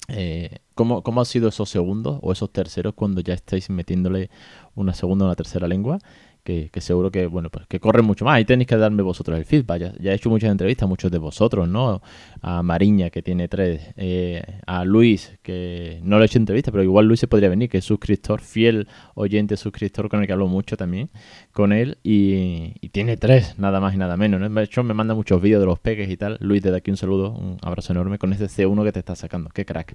eh, 0.09 0.59
¿cómo, 0.75 1.03
¿cómo, 1.03 1.21
han 1.21 1.27
sido 1.27 1.49
esos 1.49 1.69
segundos 1.71 2.19
o 2.23 2.33
esos 2.33 2.51
terceros 2.51 2.95
cuando 2.95 3.21
ya 3.21 3.35
estáis 3.35 3.71
metiéndole 3.71 4.31
una 4.75 4.93
segunda 4.95 5.25
o 5.25 5.29
una 5.29 5.37
tercera 5.37 5.69
lengua? 5.69 5.99
Que, 6.43 6.71
seguro 6.81 7.11
que, 7.11 7.27
bueno, 7.27 7.51
pues 7.51 7.67
que 7.67 7.81
corren 7.81 8.05
mucho 8.05 8.25
más. 8.25 8.41
Y 8.41 8.45
tenéis 8.45 8.69
que 8.69 8.77
darme 8.77 9.03
vosotros 9.03 9.39
el 9.39 9.45
feedback. 9.45 9.99
Ya, 10.01 10.13
he 10.13 10.15
hecho 10.15 10.31
muchas 10.31 10.51
entrevistas, 10.51 10.89
muchos 10.89 11.11
de 11.11 11.19
vosotros, 11.19 11.69
¿no? 11.69 12.03
A 12.43 12.63
Mariña, 12.63 13.11
que 13.11 13.23
tiene 13.23 13.49
tres. 13.49 13.93
Eh, 13.97 14.43
a 14.67 14.85
Luis, 14.85 15.39
que 15.43 16.01
no 16.03 16.19
le 16.19 16.25
he 16.25 16.27
hecho 16.27 16.39
entrevista, 16.39 16.71
pero 16.71 16.83
igual 16.83 17.07
Luis 17.07 17.21
se 17.21 17.29
podría 17.29 17.49
venir, 17.49 17.69
que 17.69 17.79
es 17.79 17.85
suscriptor, 17.85 18.41
fiel 18.41 18.89
oyente, 19.15 19.57
suscriptor 19.57 20.09
con 20.09 20.21
el 20.21 20.27
que 20.27 20.33
hablo 20.33 20.49
mucho 20.49 20.77
también, 20.77 21.11
con 21.53 21.73
él. 21.73 21.99
Y, 22.03 22.89
tiene 22.91 23.17
tres, 23.17 23.59
nada 23.59 23.81
más 23.81 23.95
y 23.95 23.99
nada 23.99 24.17
menos, 24.17 24.41
¿no? 24.41 24.49
De 24.49 24.63
hecho, 24.65 24.83
me 24.83 24.95
manda 24.95 25.15
muchos 25.15 25.41
vídeos 25.41 25.61
de 25.61 25.67
los 25.67 25.79
peques 25.79 26.11
y 26.11 26.17
tal. 26.17 26.39
Luis, 26.41 26.63
desde 26.63 26.79
aquí 26.79 26.91
un 26.91 26.97
saludo, 26.97 27.33
un 27.33 27.59
abrazo 27.63 27.93
enorme 27.93 28.19
con 28.19 28.33
ese 28.33 28.47
C1 28.47 28.85
que 28.85 28.93
te 28.93 28.99
está 28.99 29.15
sacando. 29.15 29.51
Qué 29.51 29.65
crack. 29.65 29.95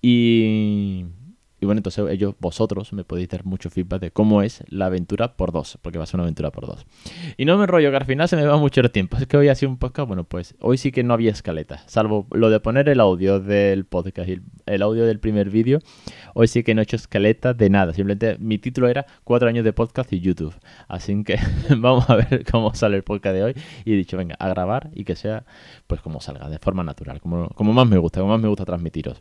Y 0.00 1.06
y 1.60 1.66
bueno, 1.66 1.80
entonces 1.80 2.04
ellos, 2.10 2.34
vosotros, 2.38 2.92
me 2.94 3.04
podéis 3.04 3.28
dar 3.28 3.44
mucho 3.44 3.68
feedback 3.68 4.00
de 4.00 4.10
cómo 4.10 4.42
es 4.42 4.64
la 4.68 4.86
aventura 4.86 5.36
por 5.36 5.52
dos, 5.52 5.78
porque 5.82 5.98
va 5.98 6.04
a 6.04 6.06
ser 6.06 6.16
una 6.16 6.24
aventura 6.24 6.50
por 6.50 6.66
dos. 6.66 6.86
Y 7.36 7.44
no 7.44 7.58
me 7.58 7.64
enrollo, 7.64 7.90
que 7.90 7.96
al 7.96 8.06
final 8.06 8.28
se 8.28 8.36
me 8.36 8.46
va 8.46 8.56
mucho 8.56 8.80
el 8.80 8.90
tiempo. 8.90 9.16
Es 9.20 9.26
que 9.26 9.36
hoy 9.36 9.48
ha 9.48 9.54
sido 9.54 9.70
un 9.70 9.76
podcast, 9.76 10.08
bueno, 10.08 10.24
pues 10.24 10.54
hoy 10.60 10.78
sí 10.78 10.90
que 10.90 11.02
no 11.02 11.12
había 11.12 11.30
escaleta, 11.30 11.82
salvo 11.86 12.26
lo 12.30 12.48
de 12.48 12.58
poner 12.60 12.88
el 12.88 13.00
audio 13.00 13.38
del 13.40 13.84
podcast 13.84 14.28
y 14.28 14.40
el 14.64 14.82
audio 14.82 15.04
del 15.04 15.20
primer 15.20 15.50
vídeo. 15.50 15.80
Hoy 16.34 16.48
sí 16.48 16.62
que 16.62 16.74
no 16.74 16.80
he 16.80 16.84
hecho 16.84 16.96
escaleta 16.96 17.52
de 17.52 17.68
nada, 17.68 17.92
simplemente 17.92 18.38
mi 18.38 18.56
título 18.56 18.88
era 18.88 19.04
cuatro 19.24 19.48
años 19.48 19.64
de 19.64 19.74
podcast 19.74 20.10
y 20.14 20.20
YouTube. 20.20 20.54
Así 20.88 21.22
que 21.24 21.38
vamos 21.76 22.08
a 22.08 22.16
ver 22.16 22.44
cómo 22.50 22.74
sale 22.74 22.96
el 22.96 23.02
podcast 23.02 23.34
de 23.34 23.42
hoy. 23.44 23.54
Y 23.84 23.92
he 23.92 23.96
dicho, 23.96 24.16
venga, 24.16 24.36
a 24.38 24.48
grabar 24.48 24.90
y 24.94 25.04
que 25.04 25.16
sea, 25.16 25.44
pues 25.86 26.00
como 26.00 26.20
salga, 26.20 26.48
de 26.48 26.58
forma 26.58 26.82
natural, 26.82 27.20
como, 27.20 27.48
como 27.50 27.74
más 27.74 27.86
me 27.86 27.98
gusta, 27.98 28.20
como 28.20 28.32
más 28.32 28.40
me 28.40 28.48
gusta 28.48 28.64
transmitiros. 28.64 29.20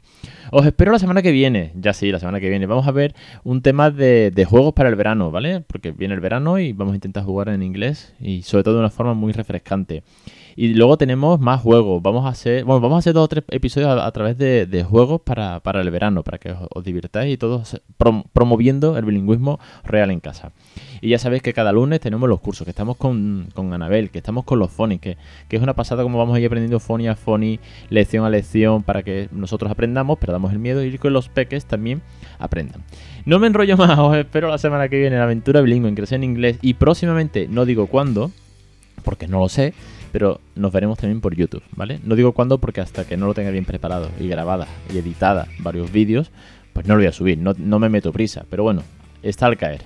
Os 0.51 0.65
espero 0.65 0.93
la 0.93 1.00
semana 1.00 1.22
que 1.22 1.31
viene, 1.31 1.74
ya 1.75 1.91
sí, 1.91 2.12
la 2.12 2.19
semana 2.19 2.28
que 2.39 2.50
viene. 2.50 2.65
Vamos 2.65 2.88
a 2.88 2.91
ver 2.91 3.15
un 3.43 3.62
tema 3.62 3.89
de, 3.89 4.45
juegos 4.48 4.74
para 4.74 4.89
el 4.89 4.95
verano, 4.95 5.31
¿vale? 5.31 5.62
Porque 5.62 5.91
viene 5.91 6.13
el 6.13 6.19
verano 6.19 6.59
y 6.59 6.74
vamos 6.74 6.93
a 6.93 6.95
intentar 6.95 7.24
jugar 7.24 7.50
en 7.50 7.63
inglés 7.63 8.13
y 8.19 8.43
sobre 8.43 8.63
todo 8.63 8.75
de 8.75 8.79
una 8.81 8.89
forma 8.89 9.13
muy 9.13 9.33
refrescante. 9.33 10.03
Y 10.55 10.74
luego 10.74 10.98
tenemos 10.98 11.39
más 11.39 11.62
juegos. 11.62 12.01
Vamos 12.01 12.25
a 12.25 12.29
hacer, 12.29 12.65
bueno, 12.65 12.81
vamos 12.81 12.98
a 12.98 13.00
hacer 13.00 13.13
dos 13.13 13.24
o 13.24 13.27
tres 13.27 13.45
episodios 13.50 14.00
a, 14.00 14.11
través 14.11 14.37
de, 14.37 14.85
juegos 14.87 15.22
para, 15.22 15.61
el 15.81 15.89
verano, 15.89 16.24
para 16.24 16.37
que 16.37 16.53
os, 16.70 16.83
divirtáis 16.83 17.33
y 17.33 17.37
todos 17.37 17.81
promoviendo 18.33 18.98
el 18.98 19.05
bilingüismo 19.05 19.59
real 19.83 20.11
en 20.11 20.20
casa. 20.20 20.51
Y 21.01 21.09
ya 21.09 21.20
sabéis 21.20 21.42
que 21.42 21.53
cada 21.53 21.72
lunes 21.72 22.00
tenemos 22.00 22.27
los 22.29 22.40
cursos, 22.40 22.66
que 22.66 22.72
estamos 22.72 22.98
con, 22.98 23.48
con 23.53 23.72
Anabel, 23.74 24.09
que 24.09 24.18
estamos 24.20 24.44
con 24.46 24.59
los 24.59 24.72
Phonies, 24.72 25.00
que, 25.00 25.18
que, 25.48 25.55
es 25.55 25.62
una 25.62 25.74
pasada 25.74 26.03
como 26.03 26.18
vamos 26.18 26.38
a 26.38 26.46
aprendiendo 26.46 26.79
Phony 26.79 27.07
a 27.07 27.16
Phony, 27.16 27.59
lección 27.90 28.25
a 28.25 28.29
lección, 28.29 28.83
para 28.83 29.03
que 29.03 29.29
nosotros 29.31 29.72
aprendamos, 29.72 30.18
perdamos 30.18 30.51
el 30.51 30.59
miedo 30.59 30.83
y 30.83 30.98
que 30.98 31.09
los 31.09 31.29
peques 31.29 31.66
también 31.66 32.01
aprendan. 32.40 32.83
No 33.25 33.40
me 33.40 33.48
enrollo 33.48 33.77
más, 33.77 33.98
os 34.00 34.16
espero 34.16 34.50
la 34.50 34.57
semana 34.57 34.90
que 34.90 35.00
viene 35.00 35.16
en 35.16 35.22
Aventura 35.22 35.62
Bilingüe 35.62 35.90
en 35.90 35.96
Crecer 35.96 36.18
en 36.18 36.24
Inglés 36.24 36.57
y 36.62 36.74
próximamente, 36.75 37.48
no 37.48 37.66
digo 37.66 37.88
cuándo, 37.88 38.31
porque 39.03 39.27
no 39.27 39.40
lo 39.40 39.50
sé, 39.50 39.74
pero 40.12 40.42
nos 40.55 40.72
veremos 40.72 40.98
también 40.98 41.22
por 41.22 41.35
YouTube, 41.35 41.64
¿vale? 41.75 42.00
No 42.03 42.16
digo 42.16 42.31
cuándo 42.31 42.57
porque 42.57 42.81
hasta 42.81 43.05
que 43.05 43.18
no 43.18 43.27
lo 43.27 43.33
tenga 43.33 43.51
bien 43.51 43.66
preparado 43.66 44.09
y 44.20 44.27
grabada 44.27 44.68
y 44.94 44.98
editada 44.98 45.48
varios 45.59 45.92
vídeos, 45.92 46.31
pues 46.74 46.85
no 46.88 46.96
lo 46.96 47.00
voy 47.00 47.07
a 47.07 47.12
subir, 47.12 47.38
no, 47.38 47.53
no 47.57 47.79
me 47.79 47.90
meto 47.90 48.12
prisa, 48.12 48.46
pero 48.50 48.64
bueno, 48.64 48.83
está 49.22 49.46
al 49.46 49.57
caer. 49.57 49.81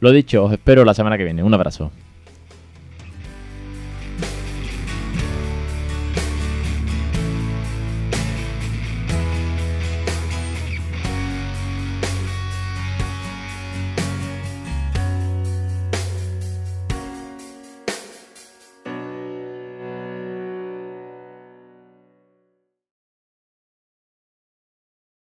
Lo 0.00 0.12
dicho, 0.12 0.44
os 0.44 0.52
espero 0.52 0.84
la 0.84 0.94
semana 0.94 1.16
que 1.16 1.24
viene. 1.24 1.42
Un 1.42 1.54
abrazo. 1.54 1.90